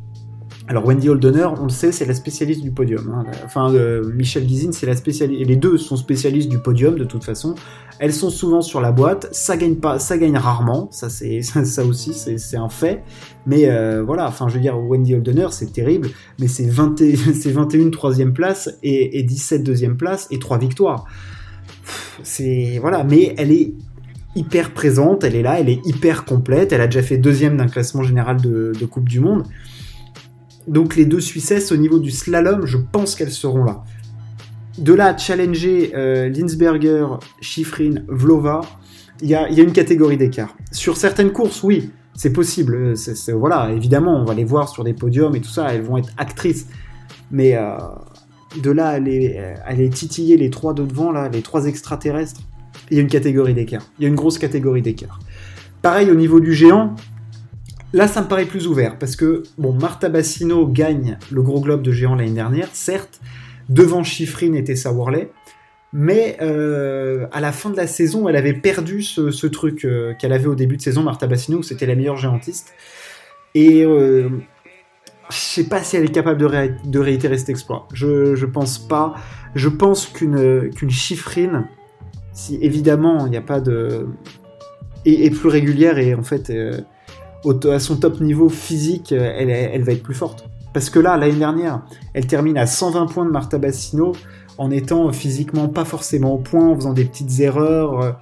alors 0.70 0.86
Wendy 0.86 1.08
Holdener, 1.08 1.48
on 1.60 1.64
le 1.64 1.70
sait, 1.70 1.90
c'est 1.90 2.04
la 2.04 2.14
spécialiste 2.14 2.62
du 2.62 2.70
podium. 2.70 3.12
Hein. 3.12 3.24
Enfin, 3.44 3.74
euh, 3.74 4.08
Michel 4.14 4.46
Guizine, 4.46 4.72
c'est 4.72 4.86
la 4.86 4.94
spécialiste. 4.94 5.44
Les 5.44 5.56
deux 5.56 5.76
sont 5.78 5.96
spécialistes 5.96 6.48
du 6.48 6.60
podium 6.60 6.96
de 6.96 7.02
toute 7.02 7.24
façon. 7.24 7.56
Elles 7.98 8.12
sont 8.12 8.30
souvent 8.30 8.60
sur 8.60 8.80
la 8.80 8.92
boîte. 8.92 9.26
Ça 9.32 9.56
gagne 9.56 9.74
pas, 9.74 9.98
ça 9.98 10.16
gagne 10.16 10.36
rarement. 10.36 10.88
Ça, 10.92 11.10
c'est 11.10 11.42
ça, 11.64 11.84
aussi, 11.84 12.14
c'est 12.14 12.56
un 12.56 12.68
fait. 12.68 13.02
Mais 13.46 13.68
euh, 13.68 14.04
voilà. 14.04 14.28
Enfin, 14.28 14.46
je 14.46 14.54
veux 14.54 14.60
dire, 14.60 14.78
Wendy 14.78 15.16
Holdener, 15.16 15.48
c'est 15.50 15.72
terrible, 15.72 16.08
mais 16.38 16.46
c'est 16.46 16.68
21 16.68 17.90
troisième 17.90 18.32
place 18.32 18.70
et, 18.84 19.18
et 19.18 19.24
17 19.24 19.64
deuxième 19.64 19.96
place 19.96 20.28
et 20.30 20.38
trois 20.38 20.58
victoires. 20.58 21.04
C'est 22.22 22.78
voilà. 22.80 23.02
Mais 23.02 23.34
elle 23.38 23.50
est 23.50 23.74
hyper 24.34 24.72
présente. 24.72 25.24
Elle 25.24 25.36
est 25.36 25.42
là. 25.42 25.60
Elle 25.60 25.68
est 25.68 25.84
hyper 25.86 26.24
complète. 26.24 26.72
Elle 26.72 26.80
a 26.80 26.86
déjà 26.86 27.02
fait 27.02 27.18
deuxième 27.18 27.56
d'un 27.56 27.68
classement 27.68 28.02
général 28.02 28.40
de, 28.40 28.72
Coupe 28.90 29.08
du 29.08 29.20
Monde. 29.20 29.44
Donc 30.66 30.96
les 30.96 31.04
deux 31.04 31.20
Suissesses 31.20 31.72
au 31.72 31.76
niveau 31.76 31.98
du 31.98 32.10
slalom, 32.10 32.66
je 32.66 32.78
pense 32.78 33.14
qu'elles 33.14 33.30
seront 33.30 33.64
là. 33.64 33.82
De 34.78 34.92
là 34.94 35.06
à 35.06 35.16
challenger 35.16 35.92
euh, 35.94 36.28
Linsberger, 36.28 37.06
Schifrin, 37.40 37.94
Vlova, 38.08 38.60
il 39.22 39.28
y 39.28 39.34
a, 39.34 39.48
une 39.48 39.72
catégorie 39.72 40.16
d'écart. 40.16 40.56
Sur 40.72 40.96
certaines 40.96 41.32
courses, 41.32 41.62
oui, 41.62 41.90
c'est 42.14 42.32
possible. 42.32 42.94
voilà, 43.34 43.70
évidemment, 43.72 44.20
on 44.20 44.24
va 44.24 44.34
les 44.34 44.44
voir 44.44 44.68
sur 44.68 44.84
des 44.84 44.94
podiums 44.94 45.34
et 45.34 45.40
tout 45.40 45.50
ça, 45.50 45.72
elles 45.74 45.82
vont 45.82 45.98
être 45.98 46.10
actrices. 46.16 46.66
Mais 47.30 47.56
euh, 47.56 47.76
de 48.62 48.70
là 48.70 48.88
à 48.88 48.92
aller, 48.92 49.90
titiller 49.90 50.36
les 50.36 50.50
trois 50.50 50.74
de 50.74 50.84
devant, 50.84 51.12
là, 51.12 51.28
les 51.28 51.42
trois 51.42 51.66
extraterrestres, 51.66 52.40
il 52.90 52.96
y 52.96 53.00
a 53.00 53.02
une 53.02 53.08
catégorie 53.08 53.54
d'écart. 53.54 53.82
Il 53.98 54.02
y 54.02 54.04
a 54.06 54.08
une 54.08 54.14
grosse 54.14 54.38
catégorie 54.38 54.82
d'écart. 54.82 55.18
Pareil 55.82 56.10
au 56.10 56.14
niveau 56.14 56.40
du 56.40 56.54
géant, 56.54 56.94
Là, 57.92 58.06
ça 58.06 58.22
me 58.22 58.28
paraît 58.28 58.46
plus 58.46 58.68
ouvert 58.68 58.98
parce 58.98 59.16
que, 59.16 59.42
bon, 59.58 59.72
Marta 59.72 60.08
Bassino 60.08 60.66
gagne 60.68 61.18
le 61.32 61.42
gros 61.42 61.60
globe 61.60 61.82
de 61.82 61.90
géant 61.90 62.14
l'année 62.14 62.30
dernière, 62.30 62.68
certes, 62.72 63.20
devant 63.68 64.04
Schifrin 64.04 64.52
et 64.52 64.62
Tessa 64.62 64.92
mais 65.92 66.36
euh, 66.40 67.26
à 67.32 67.40
la 67.40 67.50
fin 67.50 67.68
de 67.68 67.76
la 67.76 67.88
saison, 67.88 68.28
elle 68.28 68.36
avait 68.36 68.54
perdu 68.54 69.02
ce, 69.02 69.46
truc 69.48 69.84
euh, 69.84 70.14
qu'elle 70.14 70.32
avait 70.32 70.46
au 70.46 70.54
début 70.54 70.76
de 70.76 70.82
saison, 70.82 71.02
Marta 71.02 71.26
Bassino, 71.26 71.62
c'était 71.62 71.86
la 71.86 71.96
meilleure 71.96 72.16
géantiste. 72.16 72.72
Et 73.56 73.84
euh, 73.84 74.28
je 75.30 75.36
sais 75.36 75.64
pas 75.64 75.82
si 75.82 75.96
elle 75.96 76.04
est 76.04 76.14
capable 76.14 76.38
de, 76.38 76.98
réitérer 77.00 77.38
cet 77.38 77.48
exploit. 77.48 77.88
Je, 77.92 78.36
je 78.36 78.46
pense 78.46 78.78
pas. 78.78 79.14
Je 79.56 79.68
pense 79.68 80.06
qu'une 80.06 80.70
chiffrine, 80.90 81.66
si 82.40 82.58
évidemment 82.62 83.26
il 83.26 83.30
n'y 83.30 83.36
a 83.36 83.42
pas 83.42 83.60
de. 83.60 84.06
Est, 85.04 85.30
plus 85.30 85.48
régulière 85.48 85.98
et 85.98 86.14
en 86.14 86.22
fait, 86.22 86.50
euh, 86.50 86.80
à 87.70 87.78
son 87.78 87.96
top 87.96 88.20
niveau 88.20 88.50
physique, 88.50 89.12
elle, 89.12 89.48
elle 89.48 89.82
va 89.82 89.92
être 89.92 90.02
plus 90.02 90.14
forte. 90.14 90.46
Parce 90.74 90.90
que 90.90 90.98
là, 90.98 91.16
l'année 91.16 91.38
dernière, 91.38 91.82
elle 92.12 92.26
termine 92.26 92.58
à 92.58 92.66
120 92.66 93.06
points 93.06 93.24
de 93.24 93.30
Marta 93.30 93.56
Bassino 93.56 94.12
en 94.58 94.70
étant 94.70 95.10
physiquement 95.10 95.68
pas 95.68 95.86
forcément 95.86 96.34
au 96.34 96.38
point, 96.38 96.68
en 96.68 96.76
faisant 96.76 96.92
des 96.92 97.06
petites 97.06 97.40
erreurs. 97.40 98.18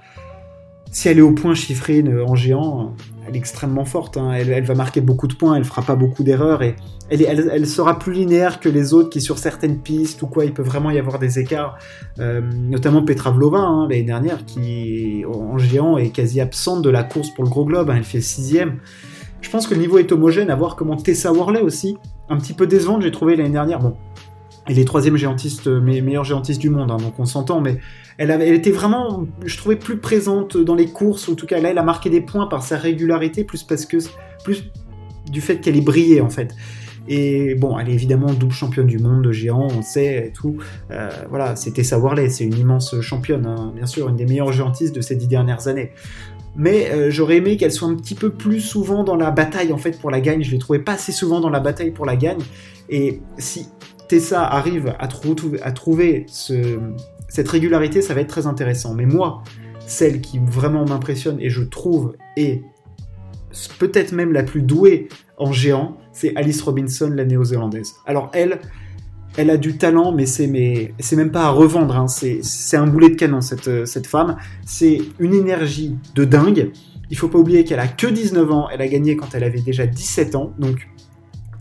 Si 0.91 1.07
elle 1.07 1.19
est 1.19 1.21
au 1.21 1.31
point 1.31 1.53
chiffrine 1.53 2.19
en 2.27 2.35
géant, 2.35 2.95
elle 3.27 3.35
est 3.35 3.39
extrêmement 3.39 3.85
forte. 3.85 4.17
Hein. 4.17 4.33
Elle, 4.33 4.63
va 4.63 4.73
marquer 4.75 5.01
beaucoup 5.01 5.27
de 5.27 5.35
points, 5.35 5.55
elle 5.55 5.63
fera 5.63 5.83
pas 5.83 5.95
beaucoup 5.95 6.23
d'erreurs 6.23 6.63
et 6.63 6.75
elle, 7.11 7.67
sera 7.67 7.97
plus 7.99 8.13
linéaire 8.13 8.59
que 8.59 8.69
les 8.69 8.93
autres 8.93 9.09
qui 9.09 9.21
sur 9.21 9.37
certaines 9.37 9.79
pistes 9.79 10.21
ou 10.21 10.27
quoi, 10.27 10.45
il 10.45 10.53
peut 10.53 10.63
vraiment 10.63 10.91
y 10.91 10.99
avoir 10.99 11.19
des 11.19 11.39
écarts. 11.39 11.77
Euh, 12.19 12.41
notamment 12.41 13.03
Petra 13.03 13.31
Vlova 13.31 13.59
hein, 13.59 13.87
l'année 13.89 14.03
dernière 14.03 14.45
qui 14.45 15.23
en 15.27 15.57
géant 15.57 15.97
est 15.97 16.09
quasi 16.09 16.41
absente 16.41 16.83
de 16.83 16.89
la 16.89 17.03
course 17.03 17.29
pour 17.31 17.43
le 17.43 17.49
gros 17.49 17.65
globe. 17.65 17.89
Hein. 17.89 17.95
elle 17.97 18.03
fait 18.03 18.21
sixième. 18.21 18.79
Je 19.41 19.49
pense 19.49 19.67
que 19.67 19.73
le 19.73 19.79
niveau 19.79 19.97
est 19.97 20.11
homogène. 20.11 20.49
À 20.49 20.55
voir 20.55 20.75
comment 20.75 20.97
Tessa 20.97 21.31
Worley 21.31 21.61
aussi, 21.61 21.97
un 22.29 22.37
petit 22.37 22.53
peu 22.53 22.67
décevante, 22.67 23.01
j'ai 23.01 23.11
trouvé 23.11 23.35
l'année 23.35 23.49
dernière. 23.49 23.79
Bon, 23.79 23.95
elle 24.69 24.77
est 24.77 24.85
troisième 24.85 25.17
géantiste, 25.17 25.67
meilleure 25.67 26.23
géantiste 26.23 26.61
du 26.61 26.69
monde, 26.69 26.89
donc 26.89 27.19
on 27.19 27.25
s'entend, 27.25 27.59
mais 27.59 27.79
elle, 28.17 28.29
était 28.41 28.71
vraiment, 28.71 29.25
je 29.43 29.57
trouvais, 29.57 29.75
plus 29.75 29.97
présente 29.97 30.57
dans 30.57 30.75
les 30.75 30.87
courses. 30.87 31.27
En 31.27 31.35
tout 31.35 31.47
cas, 31.47 31.59
là, 31.59 31.69
elle 31.71 31.77
a 31.77 31.83
marqué 31.83 32.09
des 32.09 32.21
points 32.21 32.47
par 32.47 32.63
sa 32.63 32.77
régularité, 32.77 33.43
plus 33.43 33.63
parce 33.63 33.85
que 33.85 33.97
plus 34.43 34.71
du 35.31 35.41
fait 35.41 35.59
qu'elle 35.59 35.75
est 35.75 35.81
brillée 35.81 36.21
en 36.21 36.29
fait. 36.29 36.55
Et 37.07 37.55
bon, 37.55 37.79
elle 37.79 37.89
est 37.89 37.93
évidemment 37.93 38.31
double 38.33 38.53
championne 38.53 38.85
du 38.85 38.99
monde 38.99 39.23
de 39.23 39.31
géant, 39.31 39.67
on 39.75 39.81
sait 39.81 40.27
et 40.27 40.31
tout. 40.31 40.57
Euh, 40.91 41.09
voilà, 41.29 41.55
c'était 41.55 41.83
Savoir-les, 41.83 42.29
c'est 42.29 42.43
une 42.43 42.57
immense 42.57 42.99
championne, 43.01 43.47
hein, 43.47 43.73
bien 43.75 43.87
sûr, 43.87 44.07
une 44.09 44.15
des 44.15 44.25
meilleures 44.25 44.51
géantistes 44.51 44.95
de 44.95 45.01
ces 45.01 45.15
dix 45.15 45.27
dernières 45.27 45.67
années. 45.67 45.93
Mais 46.55 46.91
euh, 46.91 47.09
j'aurais 47.09 47.37
aimé 47.37 47.57
qu'elle 47.57 47.71
soit 47.71 47.87
un 47.87 47.95
petit 47.95 48.15
peu 48.15 48.29
plus 48.29 48.59
souvent 48.59 49.03
dans 49.03 49.15
la 49.15 49.31
bataille 49.31 49.71
en 49.71 49.77
fait 49.77 49.99
pour 49.99 50.11
la 50.11 50.19
gagne. 50.19 50.43
Je 50.43 50.51
l'ai 50.51 50.59
trouvée 50.59 50.79
pas 50.79 50.93
assez 50.93 51.11
souvent 51.11 51.39
dans 51.39 51.49
la 51.49 51.59
bataille 51.59 51.91
pour 51.91 52.05
la 52.05 52.15
gagne. 52.15 52.41
Et 52.89 53.21
si 53.37 53.67
Tessa 54.09 54.43
arrive 54.43 54.95
à, 54.99 55.07
trouver 55.07 56.25
ce, 56.27 56.79
cette 57.29 57.47
régularité, 57.47 58.01
ça 58.01 58.15
va 58.15 58.21
être 58.21 58.29
très 58.29 58.47
intéressant. 58.47 58.95
Mais 58.95 59.05
moi, 59.05 59.43
celle 59.85 60.19
qui 60.19 60.39
vraiment 60.39 60.83
m'impressionne 60.83 61.39
et 61.39 61.49
je 61.49 61.61
trouve 61.61 62.15
est 62.35 62.63
peut-être 63.77 64.11
même 64.11 64.33
la 64.33 64.43
plus 64.43 64.61
douée 64.61 65.09
en 65.37 65.51
géant, 65.51 65.97
c'est 66.11 66.35
Alice 66.35 66.61
Robinson, 66.61 67.11
la 67.15 67.23
néo-zélandaise. 67.23 67.95
Alors 68.05 68.31
elle, 68.33 68.59
elle 69.37 69.51
a 69.51 69.57
du 69.57 69.77
talent, 69.77 70.11
mais 70.11 70.25
c'est 70.25 70.47
mais 70.47 70.93
c'est 70.99 71.15
même 71.15 71.31
pas 71.31 71.45
à 71.45 71.49
revendre. 71.49 71.95
Hein. 71.95 72.07
C'est 72.07 72.77
un 72.77 72.87
boulet 72.87 73.09
de 73.09 73.15
canon 73.15 73.41
cette 73.41 73.85
cette 73.85 74.07
femme. 74.07 74.37
C'est 74.65 75.01
une 75.19 75.35
énergie 75.35 75.95
de 76.15 76.25
dingue. 76.25 76.71
Il 77.11 77.17
faut 77.17 77.29
pas 77.29 77.39
oublier 77.39 77.63
qu'elle 77.63 77.79
a 77.79 77.87
que 77.87 78.07
19 78.07 78.51
ans. 78.51 78.67
Elle 78.71 78.81
a 78.81 78.87
gagné 78.87 79.15
quand 79.15 79.33
elle 79.33 79.43
avait 79.43 79.61
déjà 79.61 79.85
17 79.85 80.35
ans, 80.35 80.53
donc 80.57 80.87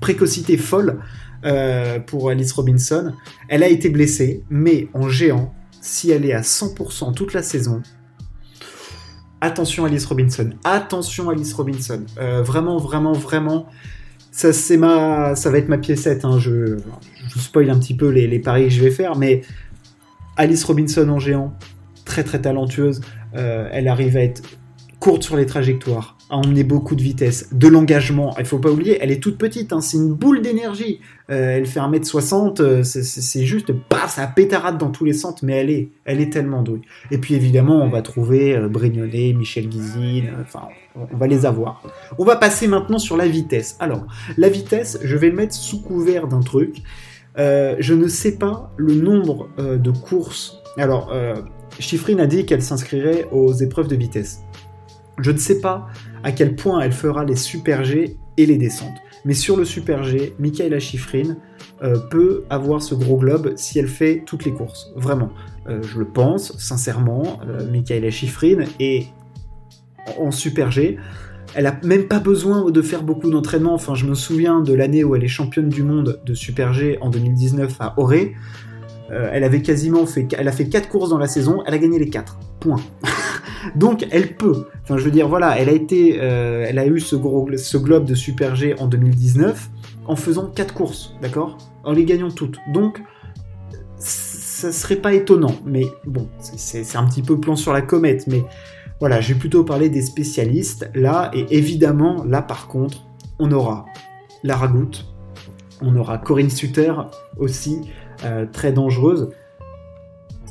précocité 0.01 0.57
folle. 0.57 0.99
Euh, 1.45 2.01
pour 2.01 2.31
Alice 2.31 2.51
Robinson. 2.51 3.13
Elle 3.49 3.63
a 3.63 3.69
été 3.69 3.91
blessée, 3.91 4.43
mais 4.51 4.89
en 4.93 5.09
géant, 5.09 5.55
si 5.81 6.11
elle 6.11 6.25
est 6.25 6.33
à 6.33 6.41
100% 6.41 7.15
toute 7.15 7.33
la 7.33 7.45
saison, 7.45 7.81
attention 9.41 9.85
Alice 9.85 10.05
Robinson, 10.05 10.51
attention 10.65 11.31
Alice 11.31 11.53
Robinson. 11.53 12.05
Euh, 12.19 12.43
vraiment, 12.43 12.79
vraiment, 12.79 13.13
vraiment, 13.13 13.67
ça 14.33 14.53
c'est 14.53 14.77
ma, 14.77 15.37
ça 15.37 15.51
va 15.51 15.59
être 15.59 15.69
ma 15.69 15.79
piécette. 15.79 16.25
Hein. 16.25 16.41
Je, 16.41 16.77
je 17.29 17.39
spoil 17.39 17.71
un 17.71 17.79
petit 17.79 17.95
peu 17.95 18.09
les, 18.09 18.41
paris 18.41 18.65
que 18.65 18.71
je 18.71 18.83
vais 18.83 18.91
faire, 18.91 19.17
mais 19.17 19.43
Alice 20.37 20.65
Robinson 20.65 21.09
en 21.09 21.21
géant, 21.21 21.55
très 22.05 22.25
très 22.25 22.41
talentueuse. 22.41 23.01
Euh, 23.37 23.69
elle 23.71 23.87
arrive 23.87 24.17
à 24.17 24.23
être 24.23 24.43
courte 24.99 25.23
sur 25.23 25.37
les 25.37 25.47
trajectoires, 25.47 26.18
à 26.31 26.37
emmener 26.37 26.65
beaucoup 26.65 26.95
de 26.95 27.03
vitesse, 27.03 27.49
de 27.53 27.69
l'engagement. 27.69 28.35
Il 28.39 28.45
faut 28.45 28.59
pas 28.59 28.71
oublier, 28.71 28.99
elle 29.01 29.11
est 29.11 29.23
toute 29.23 29.39
petite, 29.39 29.73
hein, 29.73 29.81
c'est 29.81 29.97
une 29.97 30.13
boule 30.13 30.43
d'énergie. 30.43 31.01
Euh, 31.31 31.57
elle 31.57 31.67
fait 31.67 31.81
1m60, 31.81 32.61
euh, 32.61 32.83
c'est 32.83 33.45
juste, 33.45 33.73
paf, 33.73 34.15
ça 34.15 34.27
pétarade 34.27 34.79
dans 34.79 34.91
tous 34.91 35.05
les 35.05 35.13
centres, 35.13 35.45
mais 35.45 35.55
elle 35.55 35.71
est, 35.71 35.89
elle 36.05 36.21
est 36.21 36.33
tellement 36.33 36.63
douée. 36.63 36.81
Et 37.11 37.19
puis 37.19 37.35
évidemment, 37.35 37.83
on 37.83 37.89
va 37.89 38.03
trouver 38.03 38.57
euh, 38.57 38.69
Michel 39.35 39.69
Guizine, 39.69 40.31
enfin, 40.41 40.69
on 40.95 41.17
va 41.17 41.27
les 41.27 41.47
avoir. 41.47 41.83
On 42.19 42.25
va 42.25 42.37
passer 42.37 42.67
maintenant 42.67 42.99
sur 42.99 43.17
la 43.17 43.27
vitesse. 43.27 43.77
Alors, 43.81 44.07
la 44.37 44.49
vitesse, 44.49 44.99
je 45.03 45.17
vais 45.17 45.31
le 45.31 45.37
mettre 45.37 45.55
sous 45.55 45.83
couvert 45.83 46.29
d'un 46.29 46.41
truc. 46.41 46.83
je 47.37 47.95
ne 47.95 48.09
sais 48.09 48.37
pas 48.37 48.73
le 48.77 48.95
nombre 48.95 49.49
de 49.59 49.91
courses. 49.91 50.61
Alors, 50.77 51.13
Chiffrine 51.79 52.21
a 52.21 52.27
dit 52.27 52.47
qu'elle 52.47 52.63
s'inscrirait 52.63 53.27
aux 53.31 53.53
épreuves 53.53 53.89
de 53.89 53.97
vitesse. 53.97 54.41
Je 55.21 55.31
ne 55.31 55.39
sais 55.39 55.61
pas 55.61 55.89
à 56.23 56.33
quel 56.33 56.57
point 56.57 56.81
elle 56.81 56.93
fera 56.93 57.25
les 57.25 57.37
super 57.37 57.85
G 57.85 58.17
et 58.37 58.47
les 58.47 58.57
descentes. 58.57 58.97
Mais 59.25 59.35
sur 59.35 59.57
le 59.57 59.65
super 59.65 60.05
G, 60.05 60.35
Michaela 60.39 60.79
Schifrin 60.79 61.37
euh, 61.83 61.99
peut 62.11 62.45
avoir 62.51 62.83
ce 62.83 62.95
gros 62.95 63.17
globe 63.17 63.53
si 63.57 63.79
elle 63.79 63.89
fait 63.89 64.23
toutes 64.25 64.45
les 64.45 64.53
courses. 64.53 64.93
Vraiment. 64.97 65.31
Euh, 65.69 65.83
je 65.83 65.99
le 65.99 66.07
pense, 66.07 66.57
sincèrement. 66.59 67.41
Euh, 67.47 67.71
Michaela 67.71 68.11
Schifrin 68.11 68.65
est 68.81 69.09
en 70.19 70.31
super 70.31 70.71
G. 70.71 70.99
Elle 71.55 71.67
a 71.67 71.79
même 71.83 72.09
pas 72.09 72.21
besoin 72.21 72.71
de 72.71 72.83
faire 72.83 73.03
beaucoup 73.03 73.31
d'entraînement. 73.31 73.75
Enfin, 73.75 73.95
je 73.95 74.07
me 74.07 74.15
souviens 74.15 74.61
de 74.61 74.73
l'année 74.73 75.03
où 75.03 75.17
elle 75.17 75.25
est 75.25 75.29
championne 75.29 75.69
du 75.69 75.83
monde 75.83 76.21
de 76.25 76.35
super 76.35 76.73
G 76.73 76.99
en 77.01 77.11
2019 77.11 77.77
à 77.81 77.95
Auré. 79.11 79.29
elle 79.33 79.45
avait 79.45 79.63
quasiment 79.63 80.07
fait, 80.07 80.27
elle 80.37 80.49
a 80.49 80.53
fait 80.53 80.69
4 80.69 80.89
courses 80.89 81.11
dans 81.11 81.19
la 81.19 81.29
saison, 81.29 81.63
elle 81.67 81.75
a 81.75 81.79
gagné 81.79 81.99
les 81.99 82.09
4. 82.09 82.39
Point. 82.61 82.81
Donc 83.77 84.07
elle 84.11 84.37
peut. 84.37 84.67
Enfin, 84.83 84.97
je 84.99 85.05
veux 85.05 85.11
dire, 85.11 85.29
voilà, 85.29 85.59
elle 85.59 85.69
a 85.69 85.73
été, 85.73 86.19
euh, 86.21 86.67
elle 86.69 86.79
a 86.79 86.87
eu 86.87 87.01
ce, 87.01 87.17
globe 87.17 88.05
de 88.05 88.15
Super 88.15 88.57
G 88.57 88.75
en 88.79 88.87
2019 88.87 89.69
en 90.07 90.17
faisant 90.17 90.47
4 90.47 90.75
courses, 90.75 91.15
d'accord? 91.21 91.59
En 91.85 91.93
les 91.93 92.05
gagnant 92.05 92.31
toutes. 92.31 92.59
Donc, 92.73 93.03
ça 93.99 94.73
serait 94.73 94.97
pas 94.97 95.15
étonnant. 95.15 95.55
Mais 95.65 95.85
bon, 96.07 96.29
c'est 96.39 96.97
un 96.97 97.07
petit 97.07 97.23
peu 97.23 97.39
plan 97.39 97.57
sur 97.57 97.73
la 97.73 97.83
comète. 97.83 98.27
Mais 98.27 98.45
voilà, 99.01 99.21
j'ai 99.21 99.35
plutôt 99.35 99.65
parlé 99.65 99.89
des 99.89 100.03
spécialistes 100.03 100.91
là. 100.95 101.31
Et 101.35 101.47
évidemment, 101.57 102.25
là 102.25 102.43
par 102.43 102.69
contre, 102.69 103.07
on 103.39 103.53
aura 103.53 103.87
Lara 104.43 104.69
Goutte, 104.69 105.07
on 105.81 105.97
aura 105.97 106.19
Corinne 106.19 106.51
Sutter 106.51 106.93
aussi, 107.37 107.83
euh, 108.25 108.47
très 108.51 108.73
dangereuse 108.73 109.31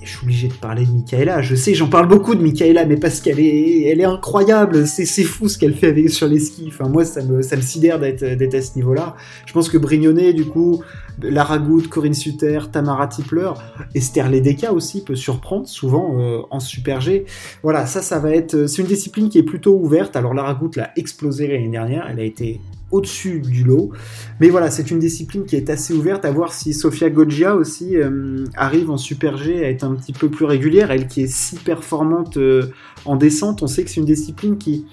je 0.07 0.15
suis 0.15 0.23
obligé 0.23 0.47
de 0.47 0.53
parler 0.53 0.85
de 0.85 0.91
Michaela. 0.91 1.41
Je 1.41 1.55
sais, 1.55 1.73
j'en 1.73 1.89
parle 1.89 2.07
beaucoup 2.07 2.33
de 2.33 2.41
Michaela, 2.41 2.85
mais 2.85 2.95
parce 2.95 3.19
qu'elle 3.19 3.39
est, 3.39 3.83
elle 3.83 3.99
est 3.99 4.05
incroyable. 4.05 4.87
C'est, 4.87 5.05
fou 5.23 5.49
ce 5.49 5.57
qu'elle 5.57 5.73
fait 5.73 5.87
avec, 5.87 6.09
sur 6.09 6.27
les 6.27 6.39
skis. 6.39 6.65
Enfin, 6.67 6.87
moi, 6.87 7.03
ça 7.03 7.21
me, 7.23 7.41
ça 7.41 7.55
me 7.57 7.61
sidère 7.61 7.99
d'être, 7.99 8.23
à 8.23 8.61
ce 8.61 8.75
niveau-là. 8.75 9.15
Je 9.45 9.53
pense 9.53 9.69
que 9.69 9.77
Brignonnet, 9.77 10.33
du 10.33 10.45
coup, 10.45 10.81
Lara 11.21 11.59
Corinne 11.89 12.13
Suter, 12.13 12.59
Tamara 12.71 13.07
Tipler, 13.07 13.51
Esther 13.93 14.29
Ledeka 14.29 14.71
aussi 14.71 15.03
peut 15.03 15.15
surprendre, 15.15 15.67
souvent 15.67 16.19
euh, 16.19 16.41
en 16.51 16.59
Super 16.59 17.01
G. 17.01 17.25
Voilà, 17.63 17.85
ça, 17.85 18.01
ça 18.01 18.19
va 18.19 18.31
être. 18.31 18.67
C'est 18.67 18.81
une 18.81 18.87
discipline 18.87 19.29
qui 19.29 19.39
est 19.39 19.43
plutôt 19.43 19.77
ouverte. 19.77 20.15
Alors, 20.15 20.33
Lara 20.33 20.57
l'a 20.75 20.91
explosé 20.95 21.47
l'année 21.47 21.69
dernière. 21.69 22.07
Elle 22.09 22.19
a 22.19 22.23
été 22.23 22.61
au-dessus 22.91 23.39
du 23.39 23.63
lot. 23.63 23.91
Mais 24.39 24.49
voilà, 24.49 24.71
c'est 24.71 24.91
une 24.91 24.99
discipline 24.99 25.45
qui 25.45 25.55
est 25.55 25.69
assez 25.69 25.93
ouverte 25.93 26.25
à 26.25 26.31
voir 26.31 26.53
si 26.53 26.73
Sofia 26.73 27.09
Goggia 27.09 27.55
aussi 27.55 27.97
euh, 27.97 28.45
arrive 28.55 28.89
en 28.89 28.97
Super 28.97 29.37
G 29.37 29.63
à 29.63 29.69
être 29.69 29.83
un 29.83 29.95
petit 29.95 30.13
peu 30.13 30.29
plus 30.29 30.45
régulière. 30.45 30.91
Elle 30.91 31.07
qui 31.07 31.21
est 31.21 31.31
si 31.31 31.57
performante 31.57 32.37
euh, 32.37 32.71
en 33.05 33.15
descente, 33.15 33.61
on 33.63 33.67
sait 33.67 33.83
que 33.83 33.89
c'est 33.89 33.99
une 33.99 34.05
discipline 34.05 34.57
qui, 34.57 34.85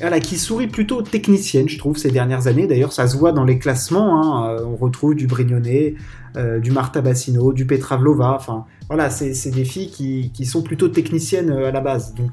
voilà, 0.00 0.20
qui 0.20 0.38
sourit 0.38 0.66
plutôt 0.66 1.02
technicienne, 1.02 1.68
je 1.68 1.78
trouve, 1.78 1.96
ces 1.96 2.10
dernières 2.10 2.46
années. 2.46 2.66
D'ailleurs, 2.66 2.92
ça 2.92 3.06
se 3.06 3.16
voit 3.16 3.32
dans 3.32 3.44
les 3.44 3.58
classements. 3.58 4.22
Hein. 4.22 4.56
Euh, 4.56 4.64
on 4.64 4.76
retrouve 4.76 5.14
du 5.14 5.26
Brignonnet, 5.26 5.94
du 6.62 6.70
Marta 6.70 7.02
Bassino, 7.02 7.52
du 7.52 7.66
Petra 7.66 7.98
Vlova. 7.98 8.34
Enfin, 8.34 8.64
voilà, 8.88 9.10
c'est 9.10 9.50
des 9.50 9.66
filles 9.66 9.90
qui, 9.90 10.30
qui, 10.32 10.46
sont 10.46 10.62
plutôt 10.62 10.88
techniciennes 10.88 11.50
à 11.50 11.70
la 11.70 11.80
base. 11.82 12.14
Donc, 12.14 12.30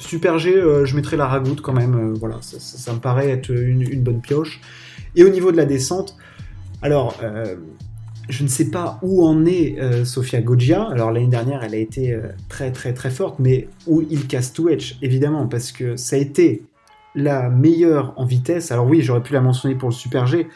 Super 0.00 0.38
G, 0.38 0.56
euh, 0.56 0.86
je 0.86 0.96
mettrai 0.96 1.16
la 1.16 1.26
ragoute 1.26 1.60
quand 1.60 1.74
même. 1.74 1.94
Euh, 1.94 2.14
voilà, 2.18 2.38
ça, 2.40 2.92
me 2.92 2.98
paraît 2.98 3.28
être 3.30 3.50
une, 3.50 4.02
bonne 4.02 4.20
pioche. 4.20 4.60
Et 5.14 5.24
au 5.24 5.28
niveau 5.28 5.52
de 5.52 5.56
la 5.56 5.66
descente, 5.66 6.16
alors, 6.82 7.18
euh, 7.22 7.56
je 8.28 8.42
ne 8.42 8.48
sais 8.48 8.70
pas 8.70 8.98
où 9.02 9.26
en 9.26 9.44
est 9.44 9.76
Sofia 10.04 10.40
Goggia. 10.40 10.88
Alors, 10.90 11.10
l'année 11.10 11.26
dernière, 11.26 11.62
elle 11.64 11.74
a 11.74 11.78
été 11.78 12.16
très, 12.48 12.70
très, 12.70 12.94
très 12.94 13.10
forte, 13.10 13.40
mais 13.40 13.68
où 13.86 14.02
il 14.08 14.26
casse 14.26 14.52
tout 14.52 14.68
évidemment, 15.02 15.48
parce 15.48 15.72
que 15.72 15.96
ça 15.96 16.16
a 16.16 16.18
été 16.18 16.62
la 17.16 17.50
meilleure 17.50 18.14
en 18.16 18.24
vitesse. 18.24 18.70
Alors, 18.70 18.86
oui, 18.86 19.02
j'aurais 19.02 19.22
pu 19.22 19.32
la 19.32 19.40
mentionner 19.40 19.74
pour 19.74 19.88
le 19.88 19.94
Super 19.94 20.28
G, 20.28 20.46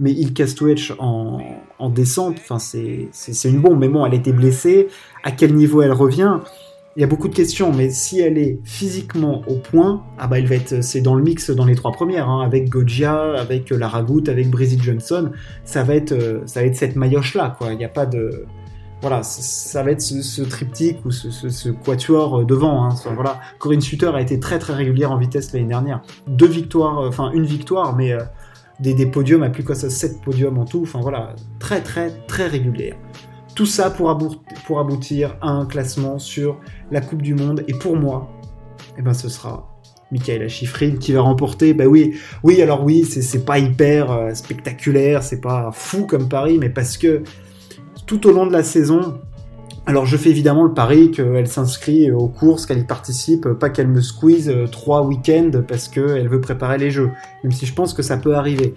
mais 0.00 0.10
il 0.10 0.32
edge 0.68 0.92
en, 0.98 1.38
en 1.78 1.88
descente, 1.88 2.40
c'est 2.58 3.08
une 3.44 3.60
bombe. 3.60 3.78
Mais 3.78 3.88
bon, 3.88 4.04
elle 4.04 4.14
était 4.14 4.32
blessée. 4.32 4.88
À 5.22 5.30
quel 5.30 5.54
niveau 5.54 5.82
elle 5.82 5.92
revient? 5.92 6.40
Il 6.96 7.00
y 7.00 7.04
a 7.04 7.06
beaucoup 7.06 7.28
de 7.28 7.34
questions, 7.34 7.72
mais 7.72 7.90
si 7.90 8.20
elle 8.20 8.36
est 8.36 8.58
physiquement 8.64 9.42
au 9.46 9.54
point, 9.54 10.02
ah 10.18 10.26
bah 10.26 10.38
elle 10.38 10.46
va 10.46 10.56
être, 10.56 10.82
c'est 10.82 11.00
dans 11.00 11.14
le 11.14 11.22
mix 11.22 11.50
dans 11.50 11.64
les 11.64 11.76
trois 11.76 11.92
premières, 11.92 12.28
hein, 12.28 12.42
avec 12.44 12.68
Gojia, 12.68 13.34
avec 13.38 13.70
Lara 13.70 14.02
Goutte, 14.02 14.28
avec 14.28 14.50
Brizzy 14.50 14.78
Johnson, 14.80 15.30
ça 15.64 15.84
va 15.84 15.94
être, 15.94 16.12
euh, 16.12 16.40
ça 16.46 16.60
va 16.60 16.66
être 16.66 16.74
cette 16.74 16.96
maillotche 16.96 17.34
là. 17.34 17.56
Il 17.70 17.78
n'y 17.78 17.84
a 17.84 17.88
pas 17.88 18.06
de, 18.06 18.44
voilà, 19.02 19.22
ça 19.22 19.84
va 19.84 19.92
être 19.92 20.00
ce, 20.00 20.42
triptyque 20.42 21.04
ou 21.04 21.12
ce, 21.12 21.68
quatuor 21.68 22.40
euh, 22.40 22.44
devant. 22.44 22.84
Hein. 22.84 22.94
Corinne 23.60 23.80
Suter 23.80 24.10
a 24.12 24.20
été 24.20 24.40
très 24.40 24.58
très 24.58 24.74
régulière 24.74 25.12
en 25.12 25.16
vitesse 25.16 25.52
l'année 25.52 25.68
dernière. 25.68 26.02
Deux 26.26 26.48
victoires, 26.48 26.98
euh, 26.98 27.08
enfin 27.08 27.30
une 27.32 27.46
victoire, 27.46 27.94
mais 27.94 28.16
des, 28.80 28.94
des, 28.94 29.06
podiums 29.06 29.44
à 29.44 29.50
plus 29.50 29.62
que 29.62 29.74
ça, 29.74 29.90
sept 29.90 30.20
podiums 30.22 30.58
en 30.58 30.64
tout. 30.64 30.82
Enfin 30.82 31.00
voilà, 31.00 31.36
très 31.60 31.82
très 31.82 32.10
très 32.26 32.48
régulière. 32.48 32.96
Tout 33.54 33.66
ça 33.66 33.90
pour, 33.90 34.10
aboutir 34.10 35.36
à 35.40 35.50
un 35.50 35.66
classement 35.66 36.18
sur 36.18 36.58
la 36.90 37.00
Coupe 37.00 37.22
du 37.22 37.34
Monde. 37.34 37.64
Et 37.68 37.74
pour 37.74 37.96
moi, 37.96 38.30
eh 38.98 39.02
ben, 39.02 39.12
ce 39.12 39.28
sera 39.28 39.70
Michaela 40.12 40.48
Schifrin 40.48 40.96
qui 40.96 41.12
va 41.12 41.20
remporter. 41.20 41.74
Bah 41.74 41.86
oui, 41.86 42.14
oui, 42.42 42.62
alors 42.62 42.84
oui, 42.84 43.04
c'est 43.04 43.44
pas 43.44 43.58
hyper 43.58 44.10
euh, 44.10 44.34
spectaculaire, 44.34 45.22
c'est 45.22 45.40
pas 45.40 45.70
fou 45.72 46.06
comme 46.06 46.28
Paris, 46.28 46.58
mais 46.58 46.70
parce 46.70 46.96
que 46.96 47.22
tout 48.06 48.26
au 48.26 48.32
long 48.32 48.46
de 48.46 48.52
la 48.52 48.62
saison, 48.62 49.20
alors 49.86 50.06
je 50.06 50.16
fais 50.16 50.30
évidemment 50.30 50.64
le 50.64 50.74
pari 50.74 51.10
qu'elle 51.10 51.46
s'inscrit 51.46 52.10
aux 52.10 52.28
courses, 52.28 52.66
qu'elle 52.66 52.78
y 52.78 52.84
participe, 52.84 53.48
pas 53.48 53.70
qu'elle 53.70 53.88
me 53.88 54.00
squeeze 54.00 54.48
euh, 54.48 54.66
trois 54.66 55.02
week-ends 55.02 55.62
parce 55.66 55.88
qu'elle 55.88 56.28
veut 56.28 56.40
préparer 56.40 56.78
les 56.78 56.90
jeux, 56.90 57.10
même 57.44 57.52
si 57.52 57.66
je 57.66 57.74
pense 57.74 57.94
que 57.94 58.02
ça 58.02 58.16
peut 58.16 58.34
arriver. 58.34 58.74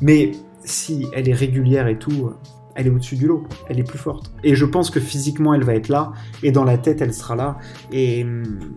Mais 0.00 0.32
si 0.64 1.06
elle 1.12 1.28
est 1.28 1.34
régulière 1.34 1.88
et 1.88 1.98
tout, 1.98 2.30
elle 2.74 2.86
est 2.86 2.90
au-dessus 2.90 3.16
du 3.16 3.26
lot, 3.26 3.44
elle 3.68 3.78
est 3.78 3.84
plus 3.84 3.98
forte. 3.98 4.32
Et 4.44 4.54
je 4.54 4.64
pense 4.64 4.90
que 4.90 5.00
physiquement, 5.00 5.54
elle 5.54 5.64
va 5.64 5.74
être 5.74 5.88
là, 5.88 6.12
et 6.42 6.52
dans 6.52 6.64
la 6.64 6.78
tête, 6.78 7.00
elle 7.00 7.14
sera 7.14 7.36
là, 7.36 7.58
et 7.90 8.24
hum, 8.24 8.76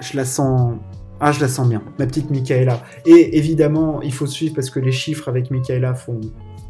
je 0.00 0.16
la 0.16 0.24
sens... 0.24 0.76
Ah, 1.20 1.30
je 1.30 1.40
la 1.40 1.48
sens 1.48 1.68
bien, 1.68 1.80
ma 1.98 2.06
petite 2.06 2.30
Michaela. 2.30 2.82
Et 3.06 3.38
évidemment, 3.38 4.02
il 4.02 4.12
faut 4.12 4.26
suivre 4.26 4.54
parce 4.54 4.68
que 4.68 4.80
les 4.80 4.92
chiffres 4.92 5.28
avec 5.28 5.50
Michaela 5.50 5.94
font, 5.94 6.20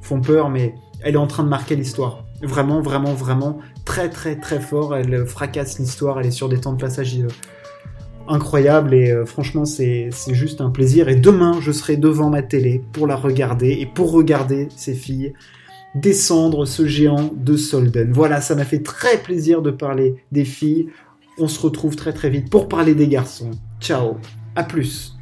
font 0.02 0.20
peur, 0.20 0.50
mais 0.50 0.74
elle 1.02 1.14
est 1.14 1.18
en 1.18 1.26
train 1.26 1.42
de 1.44 1.48
marquer 1.48 1.76
l'histoire. 1.76 2.24
Vraiment, 2.42 2.82
vraiment, 2.82 3.14
vraiment, 3.14 3.58
très, 3.87 4.10
très, 4.10 4.37
très 4.37 4.60
fort. 4.60 4.94
Elle 4.94 5.26
fracasse 5.26 5.78
l'histoire, 5.78 6.20
elle 6.20 6.26
est 6.26 6.30
sur 6.30 6.50
des 6.50 6.60
temps 6.60 6.74
de 6.74 6.80
passage 6.80 7.18
euh, 7.18 7.26
incroyables, 8.28 8.92
et 8.92 9.10
euh, 9.10 9.24
franchement, 9.24 9.64
c'est 9.64 10.10
juste 10.28 10.60
un 10.60 10.70
plaisir. 10.70 11.08
Et 11.08 11.16
demain, 11.16 11.58
je 11.60 11.72
serai 11.72 11.96
devant 11.96 12.28
ma 12.28 12.42
télé 12.42 12.82
pour 12.92 13.06
la 13.06 13.16
regarder, 13.16 13.70
et 13.70 13.87
pour 13.87 14.12
regarder 14.12 14.68
ces 14.76 14.94
filles 14.94 15.32
descendre 15.94 16.66
ce 16.66 16.87
géant 16.87 17.30
de 17.35 17.57
Solden. 17.57 18.12
Voilà, 18.12 18.40
ça 18.40 18.54
m'a 18.54 18.64
fait 18.64 18.83
très 18.83 19.18
plaisir 19.18 19.62
de 19.62 19.70
parler 19.70 20.16
des 20.33 20.44
filles. 20.44 20.88
On 21.38 21.48
se 21.48 21.61
retrouve 21.61 21.96
très 21.96 22.12
très 22.12 22.30
vite 22.30 22.50
pour 22.50 22.68
parler 22.68 22.94
des 22.94 23.09
garçons. 23.09 23.50
Ciao, 23.80 24.16
à 24.57 24.64
plus. 24.64 25.13